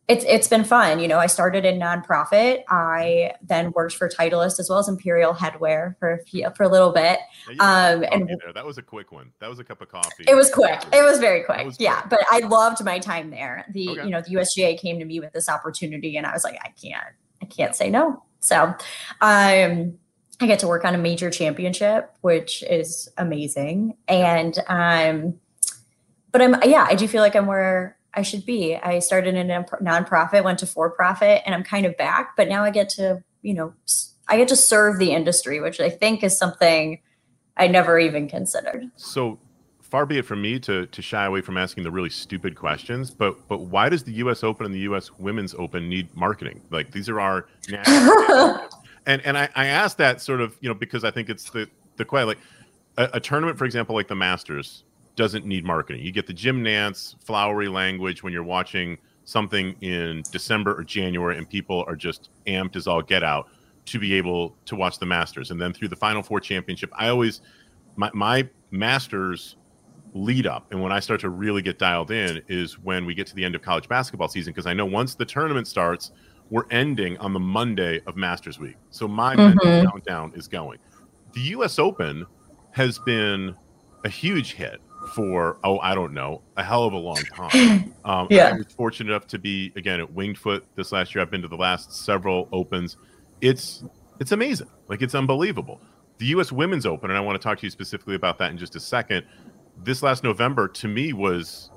[0.06, 0.98] it's it's been fun.
[0.98, 2.62] You know, I started in nonprofit.
[2.68, 6.68] I then worked for Titleist as well as Imperial Headwear for a few, for a
[6.68, 7.20] little bit.
[7.58, 8.52] Um, and there.
[8.54, 9.32] that was a quick one.
[9.40, 10.24] That was a cup of coffee.
[10.28, 10.82] It was quick.
[10.92, 11.64] It was very quick.
[11.64, 12.10] Was yeah, quick.
[12.10, 13.64] but I loved my time there.
[13.70, 14.04] The okay.
[14.04, 16.68] you know the USGA came to me with this opportunity, and I was like, I
[16.80, 18.22] can't, I can't say no.
[18.40, 18.74] So,
[19.22, 19.98] um,
[20.40, 25.40] I get to work on a major championship, which is amazing, and um,
[26.30, 28.76] but I'm yeah, I do feel like I'm where I should be.
[28.76, 32.36] I started in a nonprofit, went to for profit, and I'm kind of back.
[32.36, 33.74] But now I get to, you know,
[34.28, 37.00] I get to serve the industry, which I think is something
[37.56, 38.90] I never even considered.
[38.96, 39.38] So
[39.80, 43.10] far be it from me to to shy away from asking the really stupid questions,
[43.10, 44.42] but but why does the U.S.
[44.42, 45.10] Open and the U.S.
[45.18, 46.60] Women's Open need marketing?
[46.70, 47.46] Like these are our
[49.06, 51.68] and and I, I ask that sort of you know because I think it's the
[51.96, 52.38] the quite like
[52.96, 54.84] a, a tournament, for example, like the Masters
[55.16, 56.02] doesn't need marketing.
[56.02, 61.38] You get the Jim Nantz flowery language when you're watching something in December or January
[61.38, 63.48] and people are just amped as all get out
[63.86, 65.50] to be able to watch the Masters.
[65.50, 67.40] And then through the Final Four championship, I always,
[67.96, 69.56] my, my Masters
[70.14, 73.26] lead up and when I start to really get dialed in is when we get
[73.26, 76.12] to the end of college basketball season because I know once the tournament starts,
[76.50, 78.76] we're ending on the Monday of Masters Week.
[78.90, 79.86] So my mm-hmm.
[79.86, 80.78] countdown is going.
[81.32, 82.26] The US Open
[82.70, 83.56] has been
[84.04, 84.80] a huge hit
[85.14, 87.94] for oh I don't know a hell of a long time.
[88.04, 91.22] Um, yeah, I was fortunate enough to be again at Winged Foot this last year.
[91.22, 92.96] I've been to the last several opens.
[93.40, 93.84] It's
[94.18, 95.80] it's amazing, like it's unbelievable.
[96.18, 96.50] The U.S.
[96.52, 98.80] Women's Open, and I want to talk to you specifically about that in just a
[98.80, 99.24] second.
[99.82, 101.70] This last November to me was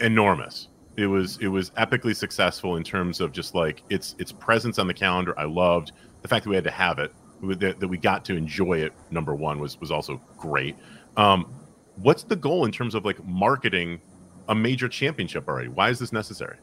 [0.00, 0.68] enormous.
[0.96, 4.86] It was it was epically successful in terms of just like its its presence on
[4.86, 5.38] the calendar.
[5.38, 8.36] I loved the fact that we had to have it, that, that we got to
[8.36, 8.92] enjoy it.
[9.10, 10.76] Number one was was also great.
[11.16, 11.59] Um,
[12.02, 14.00] what's the goal in terms of like marketing
[14.48, 15.68] a major championship already?
[15.68, 16.56] Why is this necessary?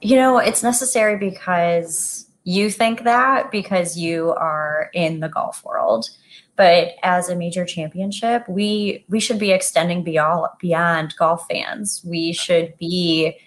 [0.00, 6.08] You know, it's necessary because you think that because you are in the golf world.
[6.56, 12.02] But as a major championship, we we should be extending beyond beyond golf fans.
[12.04, 13.38] We should be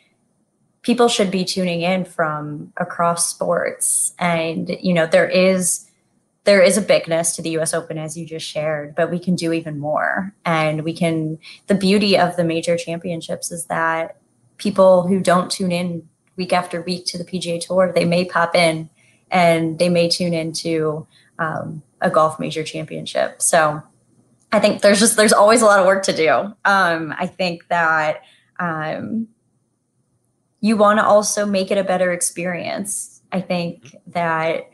[0.82, 5.90] people should be tuning in from across sports and you know there is
[6.43, 9.36] there is a bigness to the US Open as you just shared, but we can
[9.36, 10.34] do even more.
[10.45, 14.17] And we can the beauty of the major championships is that
[14.58, 18.56] people who don't tune in week after week to the PGA Tour, they may pop
[18.56, 18.89] in
[19.30, 21.06] and they may tune into
[21.38, 23.41] um, a golf major championship.
[23.41, 23.82] So
[24.51, 26.32] I think there's just there's always a lot of work to do.
[26.65, 28.23] Um, I think that
[28.60, 29.27] um,
[30.60, 33.21] you want to also make it a better experience.
[33.32, 34.69] I think that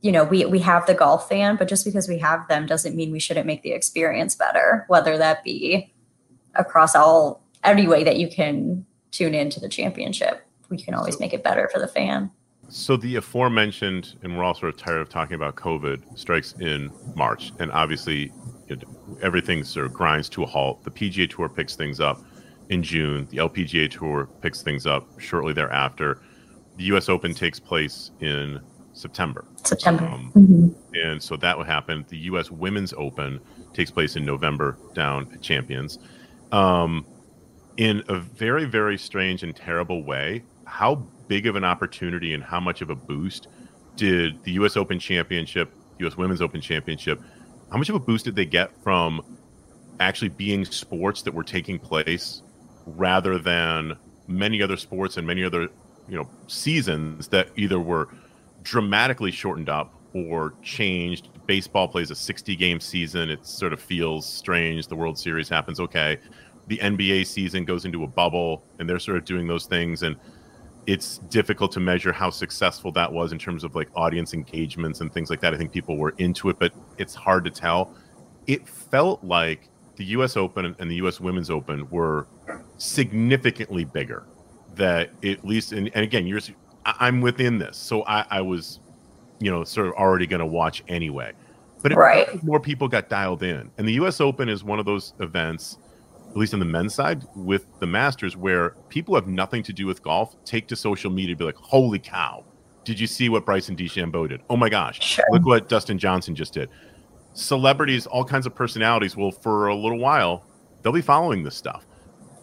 [0.00, 2.94] you know we we have the golf fan, but just because we have them doesn't
[2.94, 4.84] mean we shouldn't make the experience better.
[4.88, 5.92] Whether that be
[6.54, 11.32] across all any way that you can tune into the championship, we can always make
[11.32, 12.30] it better for the fan.
[12.68, 16.92] So the aforementioned, and we're all sort of tired of talking about COVID, strikes in
[17.14, 18.30] March, and obviously
[18.68, 18.84] it,
[19.22, 20.84] everything sort of grinds to a halt.
[20.84, 22.22] The PGA Tour picks things up
[22.68, 23.26] in June.
[23.30, 26.20] The LPGA Tour picks things up shortly thereafter.
[26.76, 27.08] The U.S.
[27.08, 28.60] Open takes place in
[28.98, 29.44] September.
[29.64, 30.04] September.
[30.04, 30.68] Um, mm-hmm.
[30.94, 32.04] And so that would happen.
[32.08, 32.50] The U.S.
[32.50, 33.40] Women's Open
[33.72, 35.98] takes place in November down at Champions.
[36.52, 37.06] Um,
[37.76, 40.96] in a very, very strange and terrible way, how
[41.28, 43.48] big of an opportunity and how much of a boost
[43.96, 44.76] did the U.S.
[44.76, 46.16] Open Championship, U.S.
[46.16, 47.20] Women's Open Championship,
[47.70, 49.22] how much of a boost did they get from
[50.00, 52.42] actually being sports that were taking place
[52.86, 55.68] rather than many other sports and many other
[56.08, 58.08] you know seasons that either were
[58.68, 61.30] dramatically shortened up or changed.
[61.46, 63.30] Baseball plays a 60 game season.
[63.30, 64.86] It sort of feels strange.
[64.88, 65.80] The World Series happens.
[65.80, 66.18] Okay.
[66.66, 70.02] The NBA season goes into a bubble and they're sort of doing those things.
[70.02, 70.16] And
[70.86, 75.10] it's difficult to measure how successful that was in terms of like audience engagements and
[75.12, 75.54] things like that.
[75.54, 77.94] I think people were into it, but it's hard to tell.
[78.46, 82.26] It felt like the US Open and the US Women's Open were
[82.76, 84.26] significantly bigger.
[84.74, 86.40] That at least, and, and again, you're,
[86.84, 88.80] I'm within this, so I, I was,
[89.40, 91.32] you know, sort of already going to watch anyway.
[91.82, 92.42] But right.
[92.42, 94.20] more people got dialed in, and the U.S.
[94.20, 95.78] Open is one of those events,
[96.30, 99.86] at least on the men's side, with the Masters, where people have nothing to do
[99.86, 102.44] with golf take to social media to be like, "Holy cow!
[102.84, 104.40] Did you see what Bryson DeChambeau did?
[104.50, 105.00] Oh my gosh!
[105.02, 105.24] Sure.
[105.30, 106.68] Look what Dustin Johnson just did."
[107.34, 110.44] Celebrities, all kinds of personalities, will for a little while
[110.82, 111.86] they'll be following this stuff.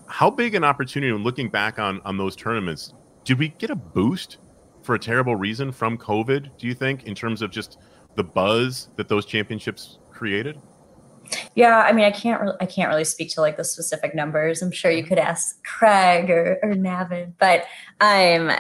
[0.08, 1.12] How big an opportunity?
[1.12, 2.94] When looking back on on those tournaments,
[3.26, 4.38] did we get a boost
[4.84, 6.58] for a terrible reason from COVID?
[6.58, 7.80] Do you think, in terms of just
[8.16, 10.62] the buzz that those championships created?
[11.56, 14.62] Yeah, I mean, I can't re- I can't really speak to like the specific numbers.
[14.62, 17.62] I'm sure you could ask Craig or, or Navin, but
[18.00, 18.52] um,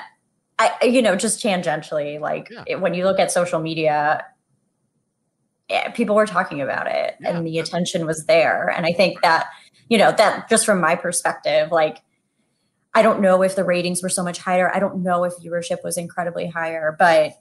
[0.58, 2.63] I you know just tangentially, like yeah.
[2.65, 4.25] it, when you look at social media,
[5.69, 7.38] yeah, people were talking about it, yeah.
[7.38, 9.45] and the attention was there, and I think that
[9.89, 11.99] you know that just from my perspective, like
[12.95, 14.73] I don't know if the ratings were so much higher.
[14.73, 17.34] I don't know if viewership was incredibly higher, but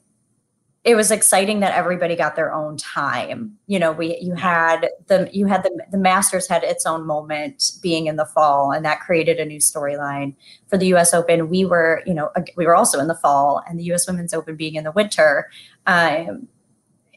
[0.83, 3.57] it was exciting that everybody got their own time.
[3.67, 7.71] You know, we you had the you had the the Masters had its own moment
[7.81, 10.35] being in the fall, and that created a new storyline
[10.67, 11.15] for the U.S.
[11.15, 11.49] Open.
[11.49, 14.07] We were, you know, we were also in the fall, and the U.S.
[14.07, 15.49] Women's Open being in the winter.
[15.87, 16.49] Um,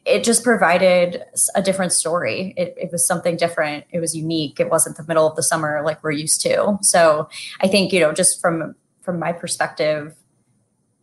[0.07, 2.53] it just provided a different story.
[2.55, 3.83] It, it, was something different.
[3.91, 4.57] It was unique.
[4.57, 6.77] It wasn't the middle of the summer like we're used to.
[6.81, 7.27] So
[7.59, 10.15] I think you know, just from from my perspective,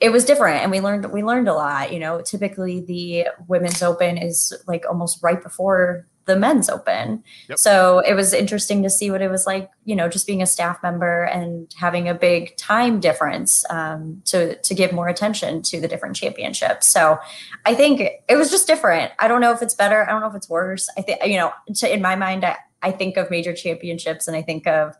[0.00, 1.92] it was different, and we learned we learned a lot.
[1.92, 7.22] You know, typically the women's open is like almost right before the men's open.
[7.48, 7.58] Yep.
[7.58, 10.46] So it was interesting to see what it was like, you know, just being a
[10.46, 15.80] staff member and having a big time difference um, to to give more attention to
[15.80, 16.88] the different championships.
[16.88, 17.18] So
[17.66, 19.12] I think it was just different.
[19.18, 20.08] I don't know if it's better.
[20.08, 20.88] I don't know if it's worse.
[20.96, 24.36] I think you know, to, in my mind, I, I think of major championships and
[24.36, 24.96] I think of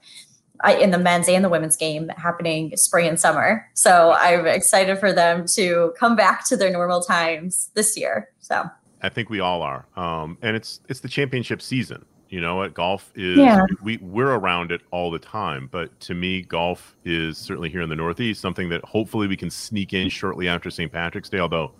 [0.60, 3.68] I, in the men's and the women's game happening spring and summer.
[3.74, 8.30] So I'm excited for them to come back to their normal times this year.
[8.40, 8.64] So
[9.04, 9.86] I think we all are.
[9.96, 12.04] Um, and it's it's the championship season.
[12.30, 13.64] You know, at golf is yeah.
[13.82, 15.68] we we're around it all the time.
[15.70, 19.50] But to me, golf is certainly here in the Northeast something that hopefully we can
[19.50, 20.90] sneak in shortly after St.
[20.90, 21.38] Patrick's Day.
[21.38, 21.72] Although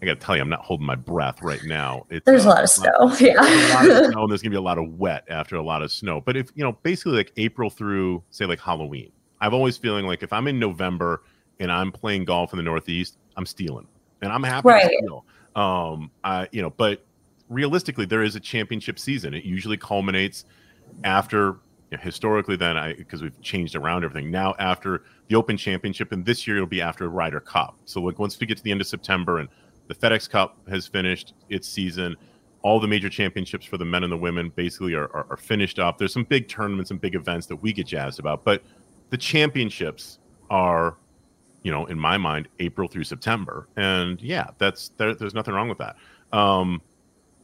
[0.00, 2.06] I got to tell you, I'm not holding my breath right now.
[2.08, 3.14] It's, there's uh, a lot of snow.
[3.20, 5.62] yeah, a lot of snow, and there's gonna be a lot of wet after a
[5.62, 6.22] lot of snow.
[6.22, 9.12] But if you know, basically like April through say like Halloween,
[9.42, 11.22] I've always feeling like if I'm in November
[11.60, 13.86] and I'm playing golf in the Northeast, I'm stealing,
[14.22, 14.90] and I'm happy right.
[14.90, 15.26] to steal.
[15.54, 17.04] Um, I you know, but
[17.48, 19.34] realistically, there is a championship season.
[19.34, 20.44] It usually culminates
[21.04, 21.58] after
[21.90, 22.56] you know, historically.
[22.56, 26.56] Then I because we've changed around everything now after the Open Championship, and this year
[26.56, 27.76] it'll be after Ryder Cup.
[27.84, 29.48] So like once we get to the end of September and
[29.88, 32.16] the FedEx Cup has finished its season,
[32.62, 35.78] all the major championships for the men and the women basically are, are, are finished
[35.78, 35.98] up.
[35.98, 38.62] There's some big tournaments and big events that we get jazzed about, but
[39.10, 40.96] the championships are
[41.62, 43.68] you know, in my mind, April through September.
[43.76, 45.96] And yeah, that's there, there's nothing wrong with that.
[46.32, 46.82] Um,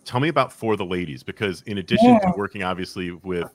[0.04, 2.30] tell me about for the ladies because in addition yeah.
[2.30, 3.52] to working obviously with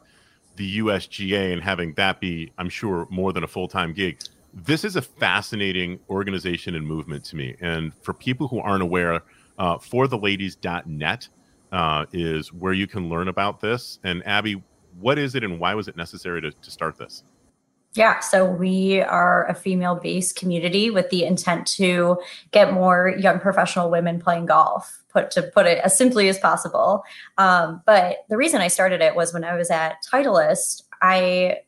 [0.55, 4.19] the USGA and having that be, I'm sure, more than a full time gig,
[4.53, 7.55] this is a fascinating organization and movement to me.
[7.59, 9.23] And for people who aren't aware,
[9.57, 11.27] uh, fortheladies.net
[11.71, 13.99] uh, is where you can learn about this.
[14.03, 14.61] And Abby,
[14.99, 17.23] what is it and why was it necessary to, to start this?
[17.95, 22.17] Yeah, so we are a female based community with the intent to
[22.51, 27.03] get more young professional women playing golf, put to put it as simply as possible.
[27.37, 31.59] Um, but the reason I started it was when I was at Titleist, I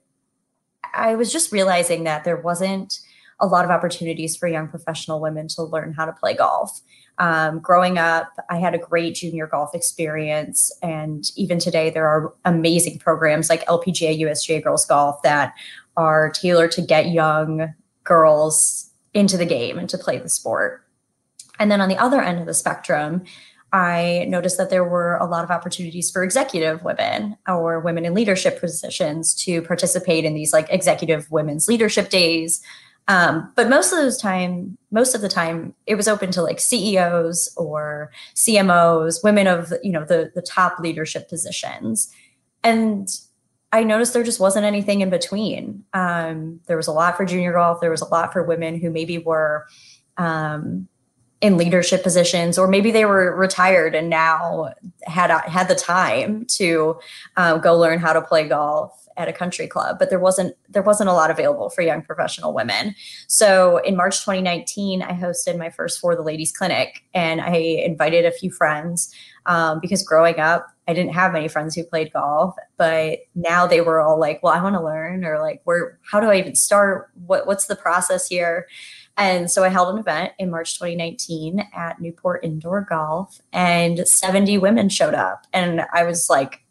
[0.96, 3.02] I was just realizing that there wasn't
[3.40, 6.82] a lot of opportunities for young professional women to learn how to play golf.
[7.18, 10.72] Um, growing up, I had a great junior golf experience.
[10.82, 15.54] And even today, there are amazing programs like LPGA, USGA Girls Golf that
[15.98, 17.74] are tailored to get young
[18.04, 20.86] girls into the game and to play the sport.
[21.60, 23.24] And then on the other end of the spectrum,
[23.72, 28.14] I noticed that there were a lot of opportunities for executive women or women in
[28.14, 32.62] leadership positions to participate in these like executive women's leadership days.
[33.08, 36.60] Um, but most of those time, most of the time, it was open to like
[36.60, 42.12] CEOs or CMOs, women of you know the the top leadership positions.
[42.64, 43.10] And
[43.76, 45.84] I noticed there just wasn't anything in between.
[45.94, 47.82] Um, there was a lot for junior golf.
[47.82, 49.68] There was a lot for women who maybe were
[50.16, 50.88] um,
[51.42, 54.74] in leadership positions, or maybe they were retired and now
[55.04, 56.98] had had the time to
[57.36, 59.98] uh, go learn how to play golf at a country club.
[60.00, 62.96] But there wasn't there wasn't a lot available for young professional women.
[63.28, 68.26] So in March 2019, I hosted my first For the Ladies clinic, and I invited
[68.26, 69.14] a few friends
[69.46, 73.82] um, because growing up I didn't have many friends who played golf, but now they
[73.82, 75.98] were all like, "Well, I want to learn," or like, "Where?
[76.04, 77.10] How do I even start?
[77.26, 78.68] What What's the process here?"
[79.18, 84.58] And so I held an event in March 2019 at Newport Indoor Golf, and 70
[84.58, 86.65] women showed up, and I was like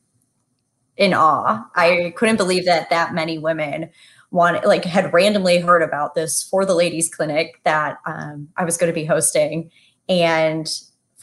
[0.97, 1.65] in awe.
[1.75, 3.91] I couldn't believe that that many women
[4.31, 8.77] wanted, like, had randomly heard about this for the ladies clinic that um, I was
[8.77, 9.71] going to be hosting,
[10.09, 10.69] and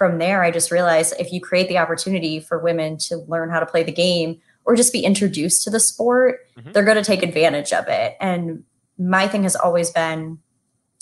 [0.01, 3.59] from there, I just realized if you create the opportunity for women to learn how
[3.59, 6.71] to play the game or just be introduced to the sport, mm-hmm.
[6.71, 8.15] they're going to take advantage of it.
[8.19, 8.63] And
[8.97, 10.39] my thing has always been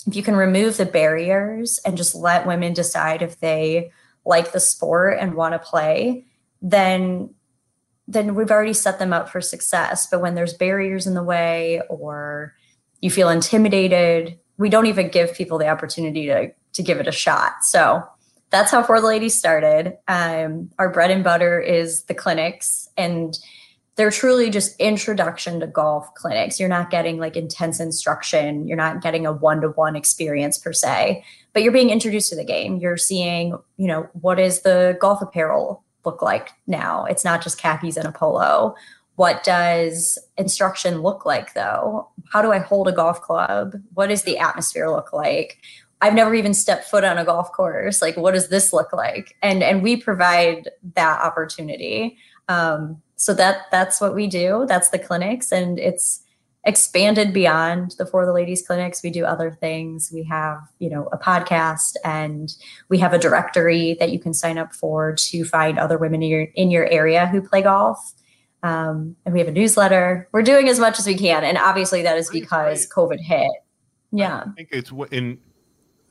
[0.06, 3.90] if you can remove the barriers and just let women decide if they
[4.26, 6.26] like the sport and want to play,
[6.60, 7.34] then
[8.08, 10.08] then we've already set them up for success.
[10.10, 12.54] But when there's barriers in the way or
[13.00, 17.12] you feel intimidated, we don't even give people the opportunity to to give it a
[17.12, 17.64] shot.
[17.64, 18.02] So
[18.50, 19.96] that's how For the Ladies started.
[20.08, 23.36] Um, our bread and butter is the clinics, and
[23.96, 26.58] they're truly just introduction to golf clinics.
[26.58, 28.66] You're not getting like intense instruction.
[28.66, 32.36] You're not getting a one to one experience per se, but you're being introduced to
[32.36, 32.78] the game.
[32.78, 37.04] You're seeing, you know, what is the golf apparel look like now?
[37.04, 38.74] It's not just khakis and a polo.
[39.16, 42.08] What does instruction look like though?
[42.32, 43.74] How do I hold a golf club?
[43.94, 45.58] What does the atmosphere look like?
[46.00, 48.00] I've never even stepped foot on a golf course.
[48.00, 49.36] Like, what does this look like?
[49.42, 52.16] And and we provide that opportunity.
[52.48, 54.64] Um, so that that's what we do.
[54.66, 56.22] That's the clinics, and it's
[56.64, 59.02] expanded beyond the for the ladies clinics.
[59.02, 60.10] We do other things.
[60.12, 62.54] We have you know a podcast, and
[62.88, 66.30] we have a directory that you can sign up for to find other women in
[66.30, 68.12] your in your area who play golf.
[68.62, 70.28] Um, and we have a newsletter.
[70.32, 73.50] We're doing as much as we can, and obviously that is because COVID hit.
[74.12, 75.38] Yeah, I think it's in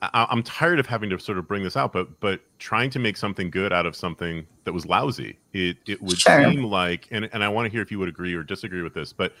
[0.02, 2.98] I, am tired of having to sort of bring this out, but but trying to
[2.98, 5.38] make something good out of something that was lousy.
[5.52, 6.42] It it would sure.
[6.42, 8.94] seem like, and and I want to hear if you would agree or disagree with
[8.94, 9.34] this, but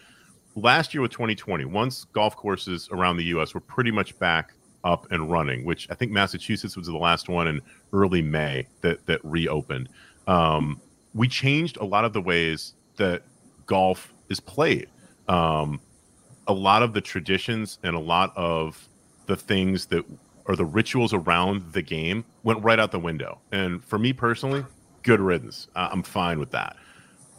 [0.54, 3.54] last year with 2020, once golf courses around the U.S.
[3.54, 7.46] were pretty much back up and running, which I think Massachusetts was the last one
[7.46, 7.60] in
[7.92, 9.88] early May that that reopened.
[10.26, 10.80] Um,
[11.14, 13.22] we changed a lot of the ways that
[13.66, 14.88] golf is played.
[15.28, 15.80] Um,
[16.46, 18.88] a lot of the traditions and a lot of
[19.26, 20.04] the things that
[20.46, 23.38] or the rituals around the game went right out the window.
[23.52, 24.64] And for me personally,
[25.02, 25.68] good riddance.
[25.76, 26.76] I'm fine with that.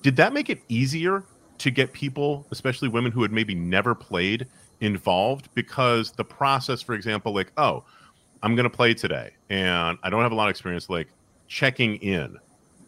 [0.02, 1.24] Did that make it easier
[1.62, 4.48] to get people, especially women who had maybe never played,
[4.82, 5.50] involved?
[5.54, 7.84] Because the process, for example, like, oh,
[8.44, 11.08] I'm going to play today and I don't have a lot of experience, like
[11.48, 12.38] checking in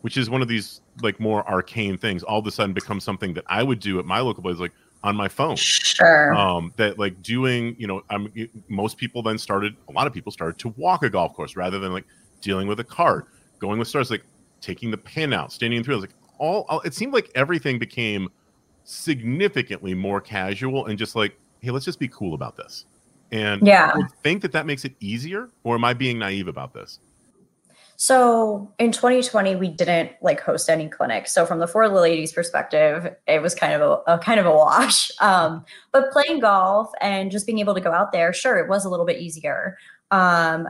[0.04, 3.34] which is one of these like more arcane things, all of a sudden becomes something
[3.34, 5.56] that I would do at my local place, like on my phone.
[5.56, 6.34] Sure.
[6.36, 8.30] Um, that like doing, you know, I'm
[8.68, 11.80] most people then started, a lot of people started to walk a golf course rather
[11.80, 12.04] than like
[12.42, 14.26] dealing with a cart, going with stars, like
[14.60, 15.96] taking the pin out, standing through.
[15.96, 16.10] in through.
[16.10, 18.30] Like all, all, it seemed like everything became
[18.84, 22.86] significantly more casual and just like, hey, let's just be cool about this.
[23.32, 26.74] And yeah, I think that that makes it easier, or am I being naive about
[26.74, 27.00] this?
[27.96, 31.34] So in 2020, we didn't like host any clinics.
[31.34, 34.52] So from the four ladies perspective, it was kind of a, a kind of a
[34.52, 35.10] wash.
[35.22, 38.84] Um, but playing golf and just being able to go out there, sure, it was
[38.84, 39.78] a little bit easier.
[40.12, 40.68] Um,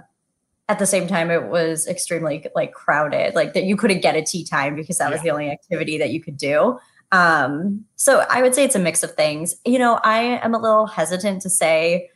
[0.70, 3.36] at the same time, it was extremely like crowded.
[3.36, 5.16] Like that, you couldn't get a tee time because that yeah.
[5.16, 6.78] was the only activity that you could do.
[7.14, 9.56] Um, so I would say it's a mix of things.
[9.66, 12.10] You know, I am a little hesitant to say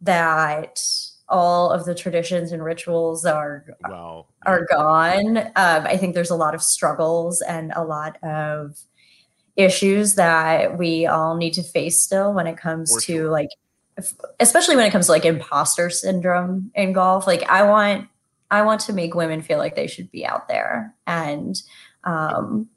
[0.00, 0.82] that
[1.28, 5.38] all of the traditions and rituals are well, are gone.
[5.38, 8.76] Um, I think there's a lot of struggles and a lot of
[9.56, 13.30] issues that we all need to face still when it comes For to sure.
[13.30, 13.48] like
[14.40, 18.08] especially when it comes to like imposter syndrome in golf like i want
[18.50, 21.62] i want to make women feel like they should be out there and
[22.02, 22.68] um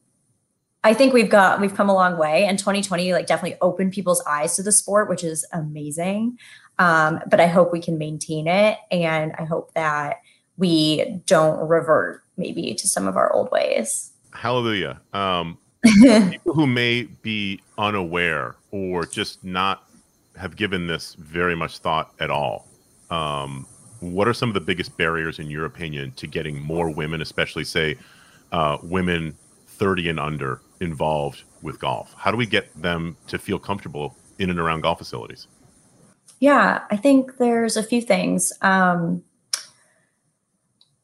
[0.88, 4.24] I think we've got we've come a long way, and 2020 like definitely opened people's
[4.26, 6.40] eyes to the sport, which is amazing.
[6.80, 10.22] Um, but I hope we can maintain it, and I hope that
[10.56, 14.14] we don't revert maybe to some of our old ways.
[14.32, 15.02] Hallelujah.
[15.12, 15.58] Um,
[16.02, 19.90] people who may be unaware or just not
[20.38, 22.66] have given this very much thought at all.
[23.10, 23.68] Um,
[24.00, 27.66] what are some of the biggest barriers, in your opinion, to getting more women, especially
[27.66, 27.98] say
[28.54, 29.36] uh, women
[29.78, 32.14] 30 and under, involved with golf?
[32.18, 35.48] How do we get them to feel comfortable in and around golf facilities?
[36.40, 38.54] Yeah, I think there's a few things.
[38.62, 39.24] Um,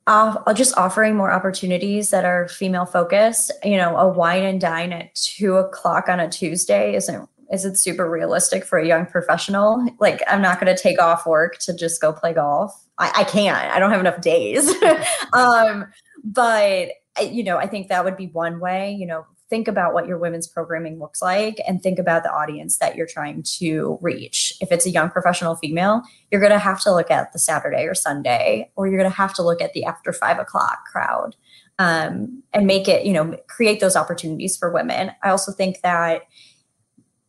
[0.05, 3.51] uh, just offering more opportunities that are female focused.
[3.63, 8.09] You know, a wine and dine at two o'clock on a Tuesday isn't isn't super
[8.09, 9.85] realistic for a young professional.
[9.99, 12.73] Like, I'm not going to take off work to just go play golf.
[12.97, 13.55] I, I can't.
[13.55, 14.73] I don't have enough days.
[15.33, 15.85] um,
[16.23, 16.89] but
[17.21, 18.91] you know, I think that would be one way.
[18.93, 22.79] You know, think about what your women's programming looks like and think about the audience
[22.79, 24.53] that you're trying to reach.
[24.61, 26.01] If it's a young professional female,
[26.31, 29.15] you're going to have to look at the Saturday or Sunday, or you're going to
[29.15, 31.35] have to look at the after five o'clock crowd
[31.77, 35.11] um, and make it, you know, create those opportunities for women.
[35.23, 36.23] I also think that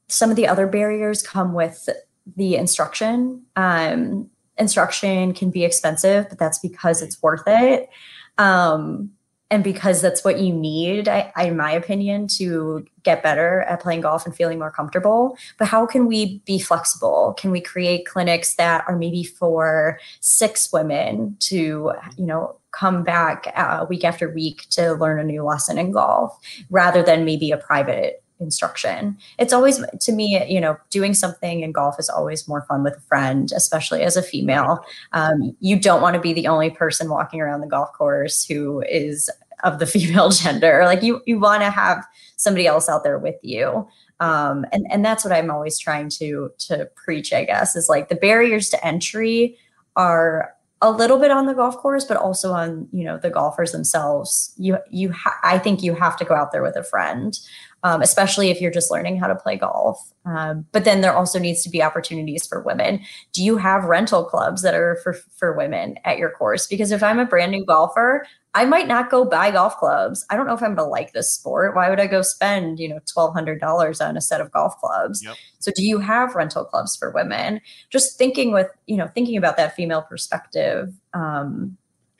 [0.08, 1.88] some of the other barriers come with
[2.36, 3.42] the instruction.
[3.56, 7.90] Um, instruction can be expensive, but that's because it's worth it.
[8.38, 9.10] Um,
[9.54, 14.00] and because that's what you need I, in my opinion to get better at playing
[14.00, 18.56] golf and feeling more comfortable but how can we be flexible can we create clinics
[18.56, 24.66] that are maybe for six women to you know come back uh, week after week
[24.70, 26.36] to learn a new lesson in golf
[26.68, 29.16] rather than maybe a private instruction.
[29.38, 32.96] It's always to me, you know, doing something in golf is always more fun with
[32.96, 34.84] a friend, especially as a female.
[35.12, 38.82] Um, you don't want to be the only person walking around the golf course who
[38.82, 39.30] is
[39.64, 40.82] of the female gender.
[40.84, 42.04] Like you, you want to have
[42.36, 43.88] somebody else out there with you.
[44.20, 47.32] Um, and and that's what I'm always trying to to preach.
[47.32, 49.58] I guess is like the barriers to entry
[49.96, 53.72] are a little bit on the golf course, but also on you know the golfers
[53.72, 54.54] themselves.
[54.56, 57.36] You you ha- I think you have to go out there with a friend
[57.84, 60.10] um, especially if you're just learning how to play golf.
[60.24, 63.00] Um, but then there also needs to be opportunities for women.
[63.32, 66.66] Do you have rental clubs that are for for women at your course?
[66.66, 70.24] Because if I'm a brand new golfer, I might not go buy golf clubs.
[70.30, 71.74] I don't know if I'm gonna like this sport.
[71.74, 74.78] Why would I go spend you know twelve hundred dollars on a set of golf
[74.80, 75.22] clubs?
[75.24, 75.36] Yep.
[75.58, 77.60] So do you have rental clubs for women?
[77.90, 80.92] Just thinking with you know thinking about that female perspective.
[81.12, 81.76] Um,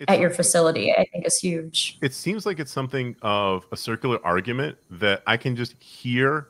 [0.09, 1.99] at your facility, I think is huge.
[2.03, 6.49] It seems like it's something of a circular argument that I can just hear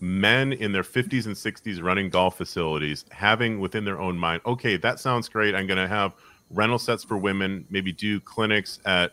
[0.00, 4.76] men in their 50s and 60s running golf facilities having within their own mind, okay,
[4.76, 5.54] that sounds great.
[5.54, 6.14] I'm going to have
[6.50, 9.12] rental sets for women, maybe do clinics at,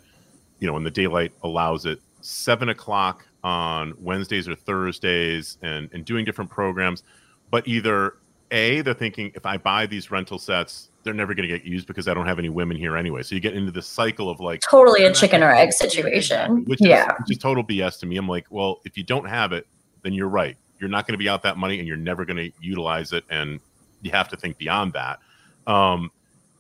[0.60, 6.06] you know, when the daylight allows it, seven o'clock on Wednesdays or Thursdays and, and
[6.06, 7.04] doing different programs.
[7.52, 8.16] But either
[8.52, 11.86] A, they're thinking if I buy these rental sets, they're never going to get used
[11.86, 13.22] because I don't have any women here anyway.
[13.22, 16.66] So you get into this cycle of like totally a chicken or egg situation.
[16.66, 18.18] Which yeah, is, which is total BS to me.
[18.18, 19.68] I'm like, well, if you don't have it,
[20.02, 20.58] then you're right.
[20.80, 23.24] You're not going to be out that money, and you're never going to utilize it,
[23.30, 23.60] and
[24.02, 25.20] you have to think beyond that.
[25.68, 26.12] Um,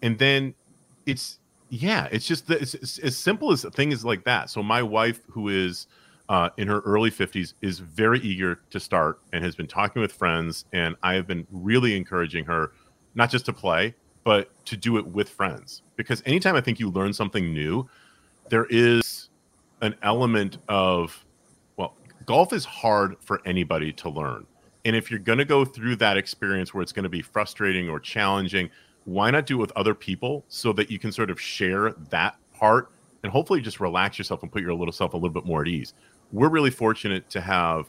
[0.02, 0.54] and then
[1.06, 1.40] it's
[1.70, 4.50] yeah, it's just the, it's, it's as simple as things like that.
[4.50, 5.88] So my wife, who is
[6.30, 10.14] uh, in her early 50s, is very eager to start and has been talking with
[10.14, 12.72] friends, and I have been really encouraging her
[13.16, 13.96] not just to play
[14.26, 15.84] but to do it with friends.
[15.96, 17.88] Because anytime I think you learn something new,
[18.50, 19.30] there is
[19.82, 21.24] an element of
[21.78, 21.96] well,
[22.26, 24.46] golf is hard for anybody to learn.
[24.84, 27.88] And if you're going to go through that experience where it's going to be frustrating
[27.88, 28.70] or challenging,
[29.06, 32.36] why not do it with other people so that you can sort of share that
[32.54, 32.92] part
[33.24, 35.68] and hopefully just relax yourself and put your little self a little bit more at
[35.68, 35.94] ease.
[36.32, 37.88] We're really fortunate to have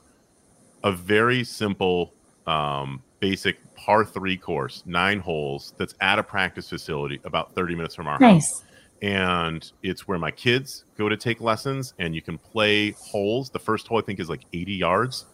[0.84, 2.12] a very simple,
[2.46, 7.94] um, basic par three course, nine holes that's at a practice facility about 30 minutes
[7.94, 8.60] from our Nice.
[8.60, 8.62] house.
[9.02, 13.50] And it's where my kids go to take lessons, and you can play holes.
[13.50, 15.26] The first hole, I think, is like 80 yards,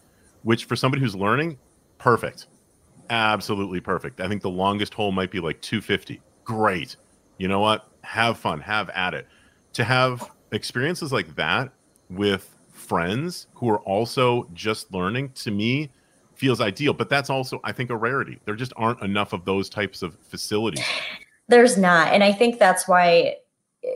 [0.43, 1.57] which for somebody who's learning,
[1.97, 2.47] perfect.
[3.09, 4.21] Absolutely perfect.
[4.21, 6.21] I think the longest hole might be like 250.
[6.43, 6.95] Great.
[7.37, 7.87] You know what?
[8.01, 9.27] Have fun, have at it.
[9.73, 11.71] To have experiences like that
[12.09, 15.89] with friends who are also just learning to me
[16.35, 19.69] feels ideal but that's also i think a rarity there just aren't enough of those
[19.69, 20.83] types of facilities
[21.47, 22.13] There's not.
[22.13, 23.35] And I think that's why
[23.83, 23.87] eh,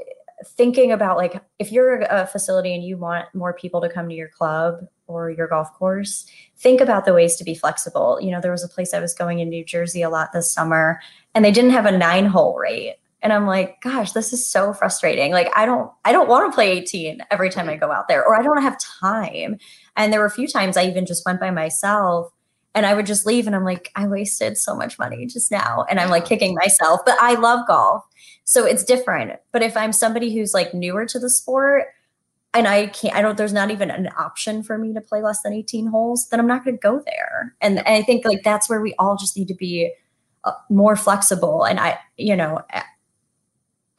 [0.46, 4.16] thinking about like if you're a facility and you want more people to come to
[4.16, 6.26] your club or your golf course,
[6.58, 8.20] think about the ways to be flexible.
[8.22, 10.52] You know, there was a place I was going in New Jersey a lot this
[10.52, 11.00] summer
[11.34, 12.96] and they didn't have a nine hole rate.
[13.22, 15.32] And I'm like, gosh, this is so frustrating.
[15.32, 18.24] Like I don't I don't want to play 18 every time I go out there
[18.24, 19.58] or I don't have time.
[19.96, 22.32] And there were a few times I even just went by myself
[22.76, 25.84] and I would just leave and I'm like, I wasted so much money just now.
[25.90, 28.04] And I'm like kicking myself, but I love golf.
[28.44, 29.32] So it's different.
[29.52, 31.88] But if I'm somebody who's like newer to the sport
[32.58, 35.44] and I can't, I don't, there's not even an option for me to play less
[35.44, 37.56] than 18 holes, then I'm not going to go there.
[37.62, 39.94] And, and I think like that's where we all just need to be
[40.44, 41.64] uh, more flexible.
[41.64, 42.62] And I, you know,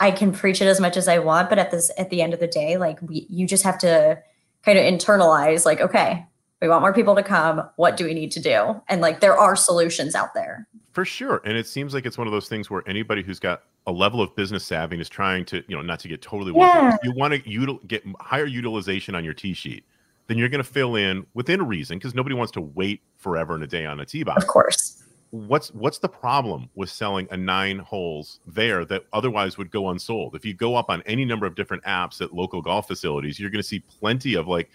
[0.00, 2.34] I can preach it as much as I want, but at this, at the end
[2.34, 4.20] of the day, like we, you just have to
[4.64, 6.26] kind of internalize like, okay,
[6.61, 7.62] we want more people to come.
[7.76, 8.82] What do we need to do?
[8.88, 10.66] And like there are solutions out there.
[10.92, 13.62] for sure and it seems like it's one of those things where anybody who's got
[13.89, 16.53] a level of business savvy and is trying to you know not to get totally
[16.55, 16.97] Yeah.
[17.03, 19.82] you want to util- get higher utilization on your tee sheet
[20.26, 23.62] then you're going to fill in within reason because nobody wants to wait forever in
[23.62, 25.03] a day on a tee box Of course.
[25.30, 30.34] what's what's the problem with selling a nine holes there that otherwise would go unsold
[30.34, 33.51] if you go up on any number of different apps at local golf facilities you're
[33.51, 34.68] going to see plenty of like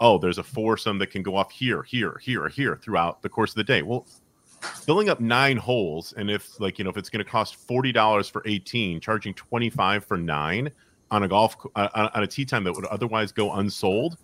[0.00, 3.50] oh there's a foursome that can go off here here here here throughout the course
[3.52, 4.04] of the day well
[4.74, 8.30] filling up nine holes and if like you know if it's going to cost $40
[8.30, 10.70] for 18 charging 25 for nine
[11.10, 14.16] on a golf uh, on a tee time that would otherwise go unsold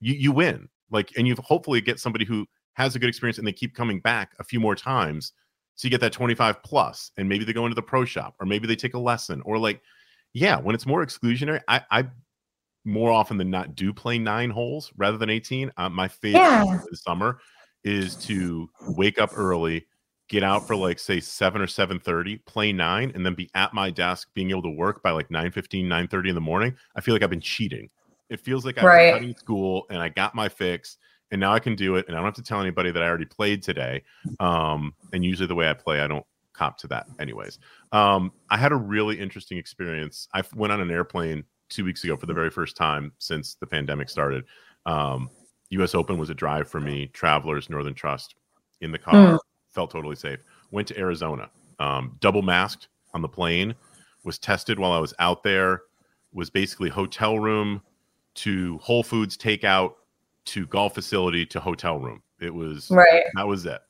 [0.00, 3.46] you you win like and you hopefully get somebody who has a good experience and
[3.46, 5.32] they keep coming back a few more times
[5.76, 8.46] so you get that 25 plus and maybe they go into the pro shop or
[8.46, 9.80] maybe they take a lesson or like
[10.32, 12.04] yeah when it's more exclusionary i i
[12.84, 16.64] more often than not do play nine holes rather than 18 uh, my favorite Yeah.
[16.64, 17.38] part of the summer
[17.86, 19.86] is to wake up early
[20.28, 23.90] get out for like say 7 or 7.30 play 9 and then be at my
[23.90, 27.22] desk being able to work by like 9.15 9.30 in the morning i feel like
[27.22, 27.88] i've been cheating.
[28.28, 29.12] It feels like i've Right.
[29.12, 30.98] cutting school and i got my fix
[31.30, 33.06] and now i can do it and i don't have to tell anybody that i
[33.06, 34.02] already played today
[34.40, 37.58] um, and usually the way i play i don't cop to that anyways.
[37.92, 40.26] Um, i had a really interesting experience.
[40.34, 43.66] I went on an airplane two weeks ago for the very first time since the
[43.66, 44.44] pandemic started.
[44.86, 45.30] Um,
[45.70, 48.34] us open was a drive for me travelers northern trust
[48.80, 49.38] in the car Mm.
[49.70, 50.40] felt totally safe
[50.70, 53.74] went to arizona um, double masked on the plane
[54.24, 55.82] was tested while i was out there
[56.32, 57.82] was basically hotel room
[58.34, 59.94] to whole foods takeout
[60.44, 63.22] to golf facility to hotel room it was Right.
[63.34, 63.80] that was it.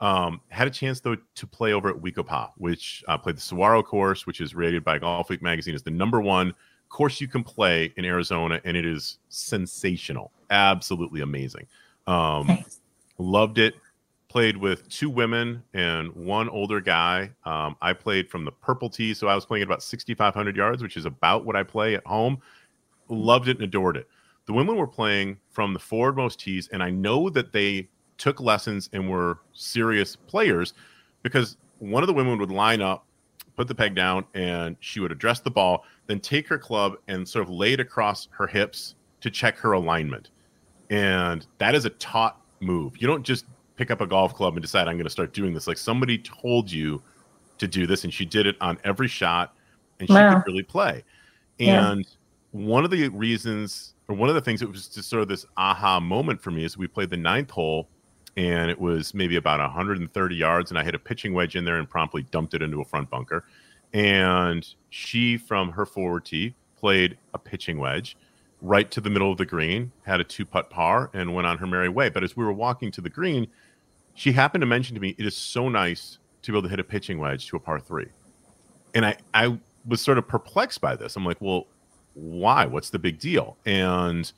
[0.00, 3.84] Um, had a chance though to play over at We-Ko-Pa, which uh, played the Saguaro
[3.84, 6.52] course, which is rated by Golfweek magazine as the number one
[6.88, 11.66] course you can play in Arizona, and it is sensational, absolutely amazing.
[12.06, 12.64] Um,
[13.18, 13.74] loved it.
[14.28, 17.30] Played with two women and one older guy.
[17.44, 20.82] Um, I played from the purple tee, so I was playing at about 6,500 yards,
[20.82, 22.40] which is about what I play at home.
[23.08, 24.08] Loved it and adored it.
[24.46, 28.88] The women were playing from the forwardmost tees, and I know that they took lessons
[28.92, 30.74] and were serious players
[31.22, 33.04] because one of the women would line up,
[33.56, 37.28] put the peg down, and she would address the ball, then take her club and
[37.28, 40.30] sort of lay it across her hips to check her alignment.
[40.92, 43.00] And that is a taught move.
[43.00, 45.54] You don't just pick up a golf club and decide I'm going to start doing
[45.54, 45.66] this.
[45.66, 47.02] Like somebody told you
[47.58, 49.54] to do this, and she did it on every shot,
[49.98, 50.34] and she Wow.
[50.34, 51.02] could really play.
[51.58, 51.92] Yeah.
[51.92, 52.06] And
[52.50, 55.46] one of the reasons, or one of the things that was just sort of this
[55.56, 57.88] aha moment for me is we played the ninth hole,
[58.36, 61.76] and it was maybe about 130 yards, and I hit a pitching wedge in there
[61.76, 63.44] and promptly dumped it into a front bunker.
[63.94, 68.16] And she, from her forward tee, played a pitching wedge
[68.62, 71.58] right to the middle of the green, had a two putt par, and went on
[71.58, 72.08] her merry way.
[72.08, 73.48] But as we were walking to the green,
[74.14, 76.80] she happened to mention to me, "It is so nice to be able to hit
[76.80, 78.08] a pitching wedge to a par three.
[78.94, 81.16] And I, I was sort of perplexed by this.
[81.16, 81.66] I'm like, well,
[82.14, 82.66] why?
[82.66, 83.56] What's the big deal?
[83.64, 84.30] And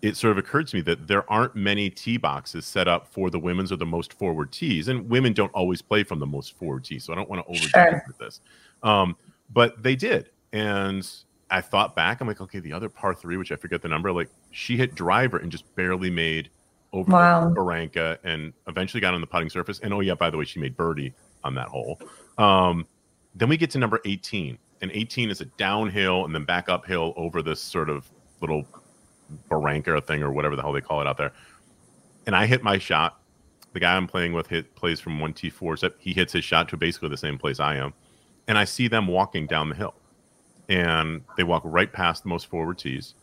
[0.00, 3.30] it sort of occurred to me that there aren't many tee boxes set up for
[3.30, 6.56] the women's or the most forward tees, and women don't always play from the most
[6.56, 8.14] forward tee, so I don't want to overdo sure.
[8.18, 8.40] this.
[8.82, 9.16] Um,
[9.52, 11.08] but they did, and
[11.52, 14.10] I thought back, I'm like, okay, the other par three, which I forget the number,
[14.10, 16.48] like she hit driver and just barely made
[16.92, 17.48] over wow.
[17.50, 19.78] Barranca, and eventually got on the putting surface.
[19.80, 21.12] And oh yeah, by the way, she made birdie
[21.44, 22.00] on that hole.
[22.38, 22.86] Um,
[23.34, 27.14] then we get to number 18, and 18 is a downhill and then back uphill
[27.16, 28.66] over this sort of little
[29.48, 31.32] barranca thing or whatever the hell they call it out there.
[32.26, 33.18] And I hit my shot.
[33.72, 35.76] The guy I'm playing with hit plays from one T four.
[35.76, 37.94] So he hits his shot to basically the same place I am,
[38.48, 39.94] and I see them walking down the hill,
[40.68, 43.14] and they walk right past the most forward tees,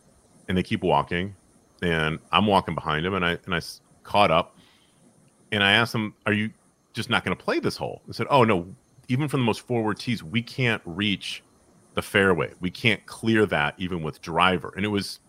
[0.48, 1.36] and they keep walking,
[1.82, 3.62] and I'm walking behind them, and I and I
[4.04, 4.58] caught up,
[5.52, 6.52] and I asked them, "Are you
[6.94, 8.68] just not going to play this hole?" they said, "Oh no,
[9.08, 11.44] even from the most forward tees, we can't reach
[11.96, 12.52] the fairway.
[12.60, 15.20] We can't clear that even with driver." And it was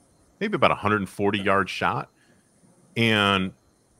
[0.41, 2.11] maybe about 140 yard shot.
[2.97, 3.53] And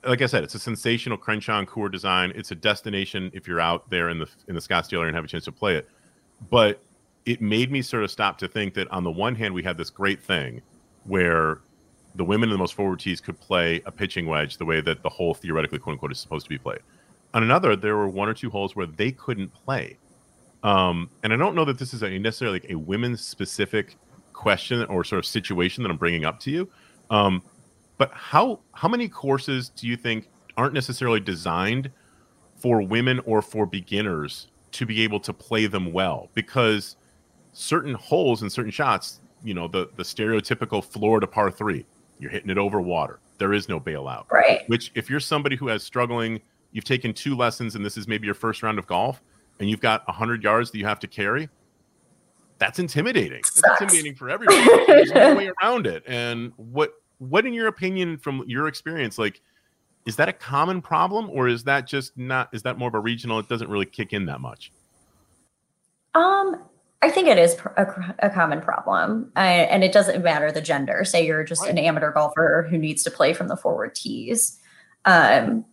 [0.05, 2.33] like I said, it's a sensational Crenshaw and Coore design.
[2.35, 5.25] It's a destination if you're out there in the in the Scottsdale area and have
[5.25, 5.89] a chance to play it.
[6.51, 6.83] But
[7.27, 9.77] it made me sort of stop to think that on the one hand, we had
[9.77, 10.63] this great thing
[11.05, 11.61] where
[12.15, 15.03] the women in the most forward tees could play a pitching wedge the way that
[15.03, 16.81] the hole theoretically quote unquote is supposed to be played.
[17.35, 19.97] On another, there were one or two holes where they couldn't play.
[20.63, 23.97] Um, and I don't know that this is a necessarily like a women's specific
[24.33, 26.69] question or sort of situation that I'm bringing up to you.
[27.11, 27.43] Um,
[27.99, 31.91] but how how many courses do you think aren't necessarily designed
[32.57, 36.29] for women or for beginners to be able to play them well?
[36.35, 36.97] Because
[37.53, 41.85] certain holes and certain shots, you know, the the stereotypical Florida par three,
[42.19, 43.21] you're hitting it over water.
[43.39, 44.31] There is no bailout.
[44.31, 44.69] Right.
[44.69, 46.41] Which if you're somebody who has struggling,
[46.73, 49.23] you've taken two lessons and this is maybe your first round of golf,
[49.59, 51.49] and you've got hundred yards that you have to carry
[52.61, 53.41] that's intimidating.
[53.41, 54.63] That's intimidating for everyone.
[54.87, 56.05] There's no way around it.
[56.07, 59.41] And what what in your opinion from your experience like
[60.07, 63.01] is that a common problem or is that just not is that more of a
[63.01, 64.73] regional it doesn't really kick in that much
[66.15, 66.65] um
[67.03, 69.33] i think it is a, a common problem.
[69.37, 71.05] And it doesn't matter the gender.
[71.05, 74.59] Say you're just an amateur golfer who needs to play from the forward tees.
[75.05, 75.65] Um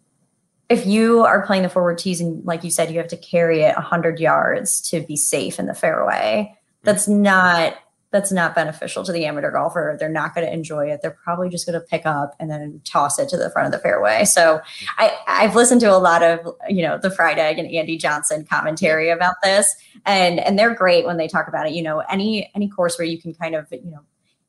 [0.69, 3.61] if you are playing the forward tees and like you said you have to carry
[3.61, 6.53] it 100 yards to be safe in the fairway
[6.83, 7.77] that's not
[8.11, 9.97] that's not beneficial to the amateur golfer.
[9.99, 11.01] They're not going to enjoy it.
[11.01, 13.71] They're probably just going to pick up and then toss it to the front of
[13.71, 14.23] the fairway.
[14.23, 14.61] So
[14.97, 16.39] I, I've listened to a lot of,
[16.69, 19.75] you know, the Fried Egg and Andy Johnson commentary about this.
[20.05, 21.73] And and they're great when they talk about it.
[21.73, 24.01] You know, any any course where you can kind of, you know,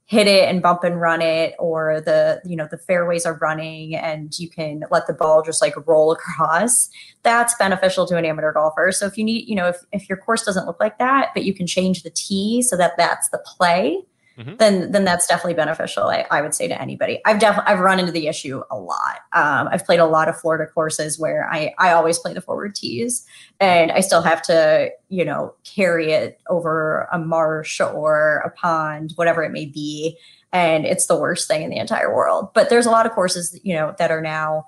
[0.09, 3.95] hit it and bump and run it or the you know the fairways are running
[3.95, 6.89] and you can let the ball just like roll across
[7.23, 8.91] that's beneficial to an amateur golfer.
[8.91, 11.45] So if you need you know if, if your course doesn't look like that but
[11.45, 14.03] you can change the tee so that that's the play
[14.39, 14.57] mm-hmm.
[14.57, 16.05] then then that's definitely beneficial.
[16.05, 17.20] I, I would say to anybody.
[17.26, 19.20] I've definitely I've run into the issue a lot.
[19.32, 22.74] Um, I've played a lot of Florida courses where I I always play the forward
[22.74, 23.26] tees,
[23.61, 29.12] and I still have to you know carry it over a marsh or a pond,
[29.16, 30.16] whatever it may be,
[30.53, 32.51] and it's the worst thing in the entire world.
[32.55, 34.66] But there's a lot of courses you know that are now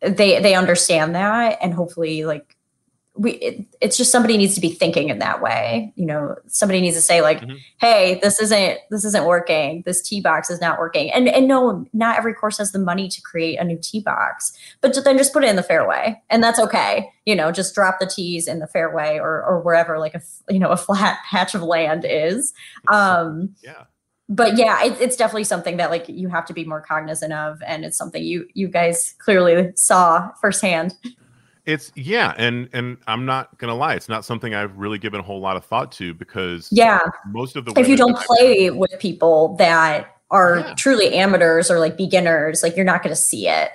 [0.00, 2.56] they they understand that and hopefully like
[3.16, 6.80] we it, it's just somebody needs to be thinking in that way you know somebody
[6.80, 7.56] needs to say like mm-hmm.
[7.80, 11.84] hey this isn't this isn't working this tee box is not working and and no
[11.92, 15.32] not every course has the money to create a new tee box but then just
[15.32, 18.60] put it in the fairway and that's okay you know just drop the tees in
[18.60, 22.52] the fairway or or wherever like a you know a flat patch of land is
[22.88, 23.84] um yeah
[24.32, 27.60] but yeah, it, it's definitely something that like you have to be more cognizant of,
[27.66, 30.94] and it's something you you guys clearly saw firsthand.
[31.70, 35.22] It's yeah, and and I'm not gonna lie, it's not something I've really given a
[35.22, 38.76] whole lot of thought to because yeah, most of the if you don't play I've,
[38.76, 40.74] with people that are yeah.
[40.74, 43.70] truly amateurs or like beginners, like you're not gonna see it.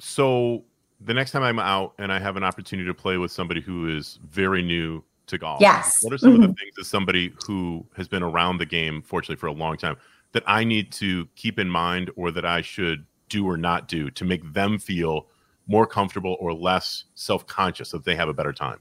[0.00, 0.64] So
[1.00, 3.88] the next time I'm out and I have an opportunity to play with somebody who
[3.88, 6.36] is very new to golf, yes, what are some mm-hmm.
[6.36, 6.58] of the mm-hmm.
[6.58, 9.96] things as somebody who has been around the game, fortunately for a long time,
[10.32, 14.10] that I need to keep in mind or that I should do or not do
[14.10, 15.26] to make them feel
[15.68, 18.80] more comfortable or less self conscious that they have a better time?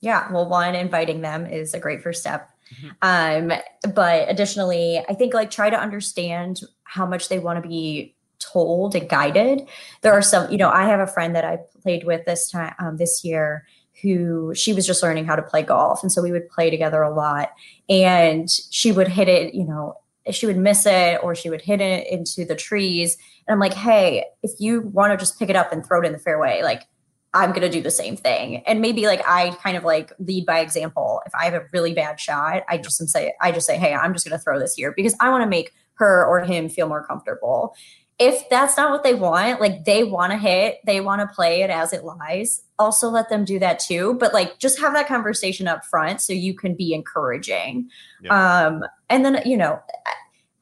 [0.00, 2.48] Yeah, well, one, inviting them is a great first step.
[2.74, 3.52] Mm-hmm.
[3.52, 3.58] Um,
[3.94, 8.94] but additionally, I think like try to understand how much they want to be told
[8.94, 9.66] and guided.
[10.02, 12.74] There are some, you know, I have a friend that I played with this time
[12.78, 13.66] um, this year
[14.02, 17.02] who she was just learning how to play golf, and so we would play together
[17.02, 17.52] a lot.
[17.88, 19.96] And she would hit it, you know,
[20.34, 23.16] she would miss it or she would hit it into the trees.
[23.46, 26.06] And I'm like, hey, if you want to just pick it up and throw it
[26.06, 26.84] in the fairway, like
[27.34, 28.62] I'm going to do the same thing.
[28.66, 31.22] And maybe like I kind of like lead by example.
[31.26, 34.12] If I have a really bad shot, I just say, I just say, hey, I'm
[34.12, 36.88] just going to throw this here because I want to make her or him feel
[36.88, 37.74] more comfortable.
[38.18, 41.62] If that's not what they want, like they want to hit, they want to play
[41.62, 44.14] it as it lies, also let them do that too.
[44.14, 47.88] But like just have that conversation up front so you can be encouraging.
[48.20, 48.66] Yeah.
[48.66, 49.80] Um, and then, you know,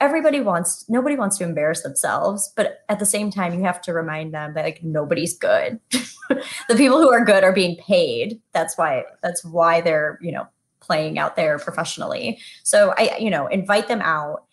[0.00, 3.92] everybody wants nobody wants to embarrass themselves but at the same time you have to
[3.94, 5.80] remind them that like nobody's good
[6.28, 10.46] the people who are good are being paid that's why that's why they're you know
[10.80, 14.44] playing out there professionally so i you know invite them out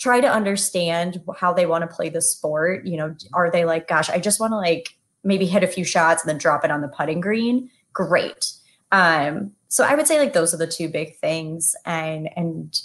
[0.00, 3.86] try to understand how they want to play the sport you know are they like
[3.86, 6.70] gosh i just want to like maybe hit a few shots and then drop it
[6.70, 8.52] on the putting green great
[8.92, 12.80] um so i would say like those are the two big things and and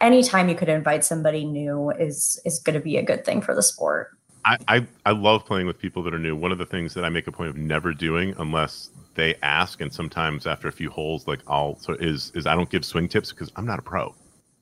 [0.00, 3.54] anytime you could invite somebody new is is going to be a good thing for
[3.54, 4.16] the sport.
[4.44, 6.34] I, I, I love playing with people that are new.
[6.34, 9.82] One of the things that I make a point of never doing unless they ask,
[9.82, 13.08] and sometimes after a few holes, like I'll so is is I don't give swing
[13.08, 14.14] tips because I'm not a pro.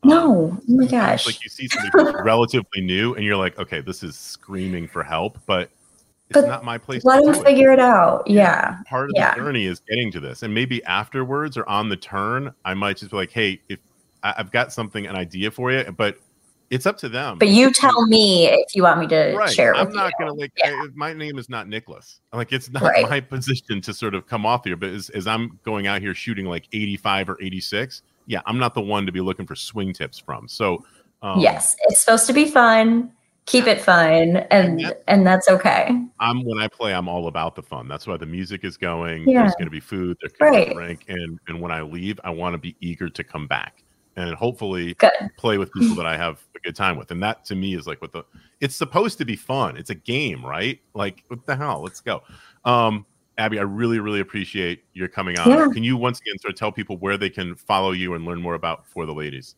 [0.05, 1.27] No, um, oh my gosh!
[1.27, 5.39] Like you see somebody relatively new, and you're like, okay, this is screaming for help,
[5.47, 5.71] but
[6.31, 7.05] it's but not my place.
[7.05, 8.27] Let them figure it out.
[8.27, 8.79] Yeah.
[8.87, 9.35] Part of yeah.
[9.35, 12.99] the journey is getting to this, and maybe afterwards or on the turn, I might
[12.99, 13.81] just be like, hey, if
[14.23, 16.19] I've got something, an idea for you, but
[16.71, 17.39] it's up to them.
[17.39, 19.51] But you tell me if you want me to right.
[19.51, 20.71] share I'm not going to like, yeah.
[20.71, 22.21] I, my name is not Nicklaus.
[22.33, 23.03] Like, it's not right.
[23.11, 24.77] my position to sort of come off here.
[24.77, 28.75] But as, as I'm going out here shooting like 85 or 86, yeah, I'm not
[28.75, 30.47] the one to be looking for swing tips from.
[30.49, 30.85] So,
[31.23, 33.13] um, yes, it's supposed to be fun.
[33.47, 35.89] Keep it fun, and and, and that's okay.
[36.21, 37.89] I'm when I play, I'm all about the fun.
[37.89, 39.27] That's why the music is going.
[39.27, 39.41] Yeah.
[39.41, 40.19] There's going to be food.
[40.21, 43.09] There's going to be drink, and and when I leave, I want to be eager
[43.09, 43.83] to come back
[44.19, 45.13] and hopefully good.
[45.37, 47.11] play with people that I have a good time with.
[47.11, 48.25] And that to me is like what the
[48.61, 49.77] it's supposed to be fun.
[49.77, 50.81] It's a game, right?
[50.95, 51.83] Like what the hell?
[51.83, 52.23] Let's go.
[52.65, 53.07] Um,
[53.39, 55.49] Abby, I really, really appreciate your coming on.
[55.49, 55.69] Yeah.
[55.73, 58.43] Can you once again sort of tell people where they can follow you and learn
[58.43, 59.55] more about For the Ladies?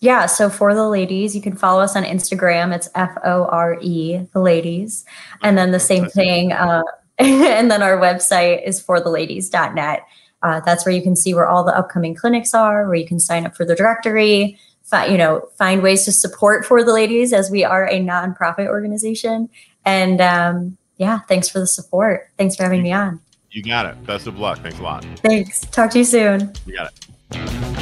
[0.00, 2.74] Yeah, so for the ladies, you can follow us on Instagram.
[2.74, 5.04] It's F O R E, the ladies.
[5.42, 6.50] And then the same thing.
[6.50, 6.82] Uh,
[7.18, 10.02] and then our website is fortheladies.net.
[10.42, 13.20] Uh, that's where you can see where all the upcoming clinics are, where you can
[13.20, 17.32] sign up for the directory, fi- you know, find ways to support for the ladies
[17.32, 19.48] as we are a nonprofit organization.
[19.84, 22.28] And um, yeah, thanks for the support.
[22.38, 23.20] Thanks for having me on.
[23.50, 24.06] You got it.
[24.06, 24.58] Best of luck.
[24.60, 25.04] Thanks a lot.
[25.18, 25.60] Thanks.
[25.60, 26.52] Talk to you soon.
[26.66, 27.81] You got it.